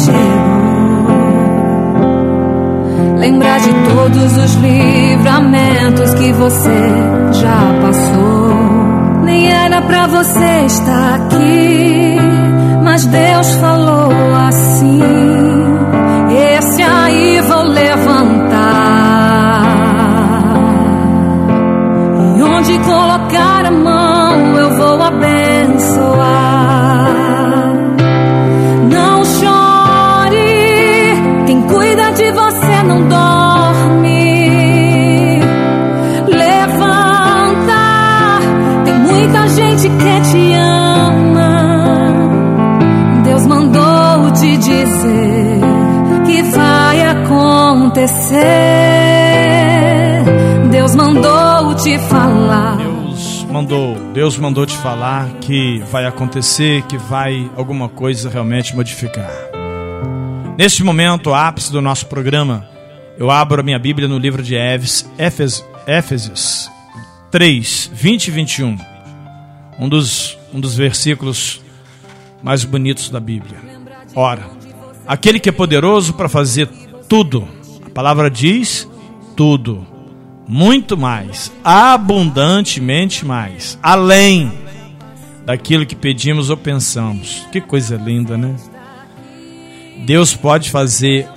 chegou. 0.05 0.61
Lembrar 3.19 3.59
de 3.59 3.71
todos 3.93 4.37
os 4.37 4.55
livramentos 4.55 5.70
que 6.21 6.31
você 6.33 6.79
já 7.33 7.79
passou. 7.81 8.53
Nem 9.23 9.51
era 9.51 9.81
pra 9.81 10.07
você 10.07 10.65
estar 10.65 11.15
aqui, 11.15 12.17
mas 12.83 13.05
Deus 13.05 13.53
falou 13.55 14.11
assim: 14.47 14.99
Esse 16.57 16.81
aí 16.81 17.41
vou 17.41 17.63
levantar. 17.63 18.61
E 22.37 22.43
onde 22.43 22.79
colocar 22.79 23.65
a 23.65 23.71
mão 23.71 24.57
eu 24.57 24.69
vou 24.75 25.01
abençoar. 25.01 25.50
Dizer 44.61 45.59
que 46.25 46.41
vai 46.43 47.01
acontecer. 47.01 48.39
Deus 50.71 50.95
mandou 50.95 51.75
te 51.75 51.97
falar. 51.99 52.77
Deus 52.77 53.45
mandou, 53.49 53.95
Deus 54.13 54.37
mandou 54.37 54.65
te 54.65 54.77
falar 54.77 55.27
que 55.41 55.79
vai 55.91 56.05
acontecer, 56.05 56.83
que 56.83 56.97
vai 56.97 57.49
alguma 57.57 57.89
coisa 57.89 58.29
realmente 58.29 58.75
modificar. 58.75 59.29
Neste 60.57 60.83
momento, 60.83 61.33
ápice 61.33 61.71
do 61.71 61.81
nosso 61.81 62.05
programa, 62.05 62.65
eu 63.17 63.29
abro 63.31 63.59
a 63.61 63.63
minha 63.63 63.79
Bíblia 63.79 64.07
no 64.07 64.17
livro 64.17 64.43
de 64.43 64.55
Éfes- 64.55 65.09
Éfes- 65.17 65.65
Éfeses 65.87 66.69
3, 67.31 67.89
20 67.93 68.27
e 68.27 68.31
21. 68.31 68.77
Um 69.79 69.89
dos, 69.89 70.37
um 70.53 70.59
dos 70.59 70.75
versículos 70.75 71.61
mais 72.43 72.63
bonitos 72.63 73.09
da 73.09 73.19
Bíblia. 73.19 73.70
Ora, 74.15 74.49
aquele 75.07 75.39
que 75.39 75.49
é 75.49 75.51
poderoso 75.51 76.13
para 76.13 76.29
fazer 76.29 76.67
tudo, 77.07 77.47
a 77.85 77.89
palavra 77.89 78.29
diz 78.29 78.89
tudo, 79.35 79.85
muito 80.47 80.97
mais, 80.97 81.51
abundantemente 81.63 83.25
mais, 83.25 83.79
além 83.81 84.51
daquilo 85.45 85.85
que 85.85 85.95
pedimos 85.95 86.49
ou 86.49 86.57
pensamos. 86.57 87.47
Que 87.51 87.59
coisa 87.59 87.95
linda, 87.95 88.37
né? 88.37 88.55
Deus 90.05 90.35
pode 90.35 90.69
fazer 90.69 91.27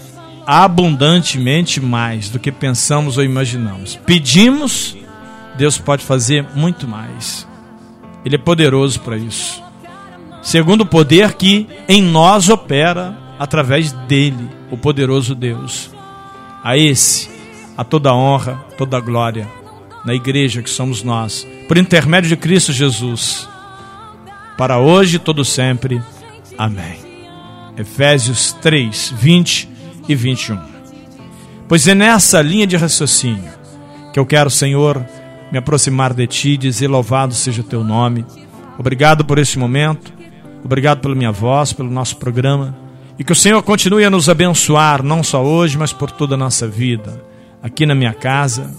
abundantemente 0.47 1.81
mais 1.81 2.29
do 2.29 2.39
que 2.39 2.53
pensamos 2.53 3.17
ou 3.17 3.25
imaginamos. 3.25 3.97
Pedimos, 4.05 4.97
Deus 5.57 5.79
pode 5.79 6.05
fazer 6.05 6.47
muito 6.55 6.87
mais. 6.87 7.47
Ele 8.25 8.37
é 8.37 8.39
poderoso 8.39 9.01
para 9.01 9.17
isso. 9.17 9.64
Segundo 10.45 10.83
o 10.83 10.87
poder 10.87 11.33
que 11.33 11.67
em 11.89 12.03
nós 12.03 12.51
opera 12.51 13.17
através 13.39 13.93
dele, 13.93 14.51
o 14.71 14.77
poderoso 14.77 15.35
Deus. 15.35 15.91
A 16.63 16.77
esse, 16.77 17.31
a 17.77 17.83
toda 17.83 18.15
honra, 18.15 18.63
toda 18.77 19.01
glória 19.01 19.49
na 20.05 20.15
igreja 20.15 20.63
que 20.63 20.69
somos 20.69 21.03
nós, 21.03 21.47
por 21.67 21.79
intermédio 21.79 22.29
de 22.29 22.37
Cristo 22.37 22.75
Jesus, 22.75 23.49
para 24.59 24.79
hoje 24.79 25.17
e 25.17 25.19
todo 25.19 25.47
sempre. 25.47 26.01
Amém. 26.59 26.99
Efésios 27.79 28.53
3, 28.61 29.15
20 29.17 29.69
e 30.07 30.15
21. 30.15 30.61
Pois 31.67 31.89
é 31.89 31.95
nessa 31.95 32.43
linha 32.43 32.67
de 32.67 32.77
raciocínio 32.77 33.51
que 34.13 34.21
eu 34.21 34.27
quero, 34.27 34.51
Senhor, 34.51 35.05
me 35.51 35.57
aproximar 35.57 36.13
de 36.13 36.27
Ti 36.27 36.51
e 36.51 36.59
dizer: 36.59 36.87
Louvado 36.87 37.33
seja 37.33 37.63
o 37.63 37.65
Teu 37.65 37.83
nome. 37.83 38.27
Obrigado 38.79 39.25
por 39.25 39.39
este 39.39 39.59
momento, 39.59 40.13
obrigado 40.65 41.01
pela 41.01 41.15
minha 41.15 41.31
voz, 41.31 41.73
pelo 41.73 41.91
nosso 41.91 42.17
programa. 42.17 42.75
E 43.19 43.23
que 43.23 43.33
o 43.33 43.37
Senhor 43.37 43.63
continue 43.63 44.05
a 44.05 44.11
nos 44.11 44.29
abençoar, 44.29 45.03
não 45.03 45.23
só 45.23 45.45
hoje, 45.45 45.79
mas 45.79 45.93
por 45.93 46.11
toda 46.11 46.35
a 46.35 46.39
nossa 46.39 46.67
vida. 46.67 47.23
Aqui 47.63 47.87
na 47.87 47.95
minha 47.95 48.13
casa, 48.13 48.71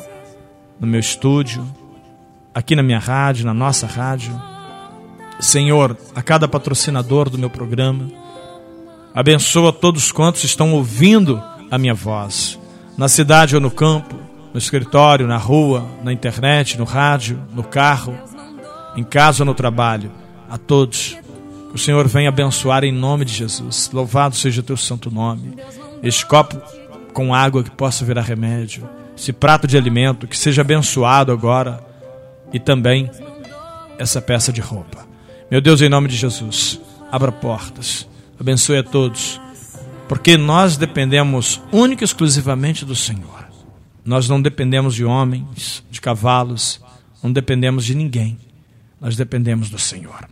no 0.79 0.85
meu 0.85 0.99
estúdio, 0.99 1.65
aqui 2.53 2.75
na 2.75 2.83
minha 2.83 2.99
rádio, 2.99 3.45
na 3.45 3.53
nossa 3.53 3.87
rádio. 3.87 4.33
Senhor, 5.39 5.97
a 6.13 6.21
cada 6.21 6.47
patrocinador 6.47 7.29
do 7.29 7.37
meu 7.37 7.49
programa, 7.49 8.09
abençoa 9.13 9.71
todos 9.71 10.11
quantos 10.11 10.43
estão 10.43 10.73
ouvindo 10.73 11.41
a 11.71 11.77
minha 11.77 11.93
voz, 11.93 12.59
na 12.97 13.07
cidade 13.07 13.55
ou 13.55 13.61
no 13.61 13.71
campo, 13.71 14.15
no 14.53 14.59
escritório, 14.59 15.27
na 15.27 15.37
rua, 15.37 15.85
na 16.03 16.13
internet, 16.13 16.77
no 16.77 16.85
rádio, 16.85 17.41
no 17.53 17.63
carro, 17.63 18.17
em 18.95 19.03
casa 19.03 19.43
ou 19.43 19.45
no 19.45 19.53
trabalho. 19.53 20.11
A 20.49 20.57
todos, 20.57 21.17
O 21.75 21.77
Senhor 21.77 22.07
venha 22.07 22.29
abençoar 22.29 22.85
em 22.85 22.91
nome 22.93 23.25
de 23.25 23.33
Jesus. 23.33 23.89
Louvado 23.91 24.33
seja 24.33 24.63
teu 24.63 24.77
santo 24.77 25.11
nome. 25.11 25.57
Este 26.01 26.25
copo 26.25 26.55
com 27.11 27.35
água 27.35 27.65
que 27.65 27.69
possa 27.69 28.05
virar 28.05 28.21
remédio. 28.21 28.89
Esse 29.13 29.33
prato 29.33 29.67
de 29.67 29.75
alimento 29.75 30.25
que 30.25 30.37
seja 30.37 30.61
abençoado 30.61 31.33
agora. 31.33 31.85
E 32.53 32.61
também 32.61 33.11
essa 33.97 34.21
peça 34.21 34.53
de 34.53 34.61
roupa. 34.61 35.05
Meu 35.51 35.59
Deus, 35.59 35.81
em 35.81 35.89
nome 35.89 36.07
de 36.07 36.15
Jesus, 36.15 36.79
abra 37.11 37.29
portas. 37.29 38.07
Abençoe 38.39 38.77
a 38.77 38.83
todos. 38.83 39.41
Porque 40.07 40.37
nós 40.37 40.77
dependemos 40.77 41.61
única 41.73 42.05
e 42.05 42.05
exclusivamente 42.05 42.85
do 42.85 42.95
Senhor. 42.95 43.49
Nós 44.05 44.29
não 44.29 44.41
dependemos 44.41 44.95
de 44.95 45.03
homens, 45.03 45.83
de 45.91 45.99
cavalos, 45.99 46.79
não 47.21 47.33
dependemos 47.33 47.83
de 47.83 47.95
ninguém. 47.95 48.37
Nós 49.01 49.17
dependemos 49.17 49.69
do 49.69 49.77
Senhor. 49.77 50.25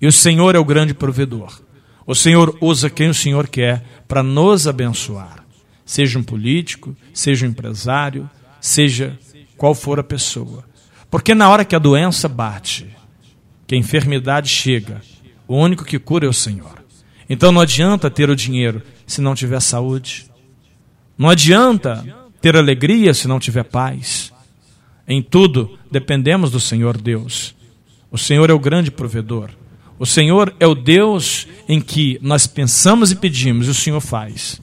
E 0.00 0.06
o 0.06 0.12
Senhor 0.12 0.54
é 0.54 0.58
o 0.58 0.64
grande 0.64 0.94
provedor. 0.94 1.60
O 2.06 2.14
Senhor 2.14 2.56
usa 2.60 2.88
quem 2.88 3.08
o 3.08 3.14
Senhor 3.14 3.48
quer 3.48 3.82
para 4.06 4.22
nos 4.22 4.68
abençoar. 4.68 5.44
Seja 5.84 6.18
um 6.18 6.22
político, 6.22 6.96
seja 7.12 7.46
um 7.46 7.50
empresário, 7.50 8.28
seja 8.60 9.18
qual 9.56 9.74
for 9.74 9.98
a 9.98 10.04
pessoa. 10.04 10.64
Porque 11.10 11.34
na 11.34 11.48
hora 11.48 11.64
que 11.64 11.74
a 11.74 11.80
doença 11.80 12.28
bate, 12.28 12.86
que 13.66 13.74
a 13.74 13.78
enfermidade 13.78 14.48
chega, 14.48 15.00
o 15.48 15.56
único 15.56 15.84
que 15.84 15.98
cura 15.98 16.26
é 16.26 16.28
o 16.28 16.32
Senhor. 16.32 16.84
Então 17.28 17.50
não 17.50 17.60
adianta 17.60 18.10
ter 18.10 18.30
o 18.30 18.36
dinheiro 18.36 18.82
se 19.06 19.20
não 19.20 19.34
tiver 19.34 19.60
saúde. 19.60 20.26
Não 21.16 21.28
adianta 21.28 22.04
ter 22.40 22.56
alegria 22.56 23.14
se 23.14 23.26
não 23.26 23.40
tiver 23.40 23.64
paz. 23.64 24.32
Em 25.08 25.22
tudo 25.22 25.78
dependemos 25.90 26.50
do 26.50 26.60
Senhor 26.60 26.96
Deus. 26.96 27.54
O 28.10 28.18
Senhor 28.18 28.50
é 28.50 28.52
o 28.52 28.58
grande 28.58 28.90
provedor. 28.90 29.50
O 29.98 30.06
Senhor 30.06 30.54
é 30.60 30.66
o 30.66 30.74
Deus 30.74 31.46
em 31.68 31.80
que 31.80 32.18
nós 32.22 32.46
pensamos 32.46 33.10
e 33.10 33.16
pedimos 33.16 33.66
e 33.66 33.70
o 33.70 33.74
Senhor 33.74 34.00
faz. 34.00 34.60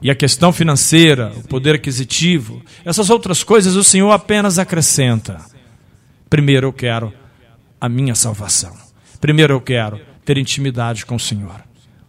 E 0.00 0.10
a 0.10 0.14
questão 0.14 0.52
financeira, 0.52 1.32
o 1.36 1.42
poder 1.46 1.74
aquisitivo, 1.74 2.62
essas 2.84 3.10
outras 3.10 3.42
coisas 3.42 3.74
o 3.74 3.84
Senhor 3.84 4.10
apenas 4.12 4.58
acrescenta. 4.58 5.44
Primeiro 6.30 6.68
eu 6.68 6.72
quero 6.72 7.12
a 7.80 7.88
minha 7.88 8.14
salvação. 8.14 8.74
Primeiro 9.20 9.54
eu 9.54 9.60
quero 9.60 10.00
ter 10.24 10.38
intimidade 10.38 11.04
com 11.04 11.16
o 11.16 11.20
Senhor. 11.20 11.64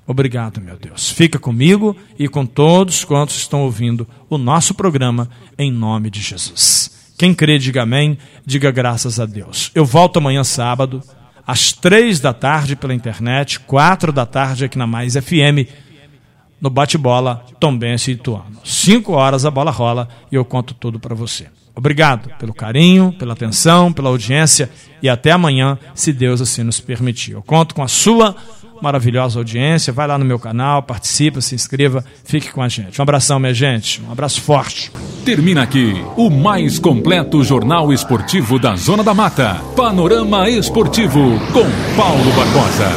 Obrigado, 0.05 0.61
meu 0.61 0.77
Deus. 0.77 1.11
Fica 1.11 1.37
comigo 1.37 1.95
e 2.17 2.29
com 2.29 2.45
todos 2.45 3.03
quantos 3.03 3.35
estão 3.35 3.63
ouvindo 3.63 4.07
o 4.29 4.37
nosso 4.37 4.73
programa, 4.73 5.29
em 5.57 5.71
nome 5.71 6.09
de 6.09 6.21
Jesus. 6.21 6.89
Quem 7.17 7.33
crê, 7.33 7.57
diga 7.57 7.83
amém, 7.83 8.17
diga 8.45 8.71
graças 8.71 9.19
a 9.19 9.25
Deus. 9.25 9.69
Eu 9.75 9.83
volto 9.83 10.17
amanhã, 10.17 10.43
sábado, 10.43 11.03
às 11.47 11.71
três 11.71 12.19
da 12.19 12.33
tarde 12.33 12.75
pela 12.75 12.93
internet, 12.93 13.61
quatro 13.61 14.11
da 14.11 14.25
tarde 14.25 14.65
aqui 14.65 14.77
na 14.77 14.85
Mais 14.85 15.13
FM, 15.13 15.65
no 16.59 16.69
bate-bola 16.69 17.45
Tombense 17.57 18.11
e 18.11 18.13
Ituano. 18.15 18.59
Cinco 18.65 19.13
horas 19.13 19.45
a 19.45 19.51
bola 19.51 19.71
rola 19.71 20.09
e 20.29 20.35
eu 20.35 20.43
conto 20.43 20.73
tudo 20.73 20.99
para 20.99 21.15
você. 21.15 21.47
Obrigado 21.73 22.29
pelo 22.37 22.53
carinho, 22.53 23.13
pela 23.13 23.33
atenção, 23.33 23.93
pela 23.93 24.09
audiência 24.09 24.69
e 25.01 25.07
até 25.07 25.31
amanhã, 25.31 25.77
se 25.93 26.11
Deus 26.11 26.41
assim 26.41 26.63
nos 26.63 26.79
permitir. 26.81 27.33
Eu 27.33 27.43
conto 27.43 27.73
com 27.73 27.83
a 27.83 27.87
sua 27.87 28.35
maravilhosa 28.81 29.39
audiência. 29.39 29.93
Vai 29.93 30.07
lá 30.07 30.17
no 30.17 30.25
meu 30.25 30.39
canal, 30.39 30.83
participa, 30.83 31.41
se 31.41 31.55
inscreva, 31.55 32.03
fique 32.23 32.51
com 32.51 32.61
a 32.61 32.67
gente. 32.67 32.99
Um 32.99 33.03
abração, 33.03 33.39
minha 33.39 33.53
gente. 33.53 34.01
Um 34.01 34.11
abraço 34.11 34.41
forte. 34.41 34.91
Termina 35.25 35.63
aqui 35.63 35.93
o 36.15 36.29
mais 36.29 36.79
completo 36.79 37.43
jornal 37.43 37.91
esportivo 37.91 38.59
da 38.59 38.75
Zona 38.75 39.03
da 39.03 39.13
Mata. 39.13 39.55
Panorama 39.75 40.49
Esportivo 40.49 41.39
com 41.51 41.95
Paulo 41.95 42.31
Barbosa. 42.35 42.91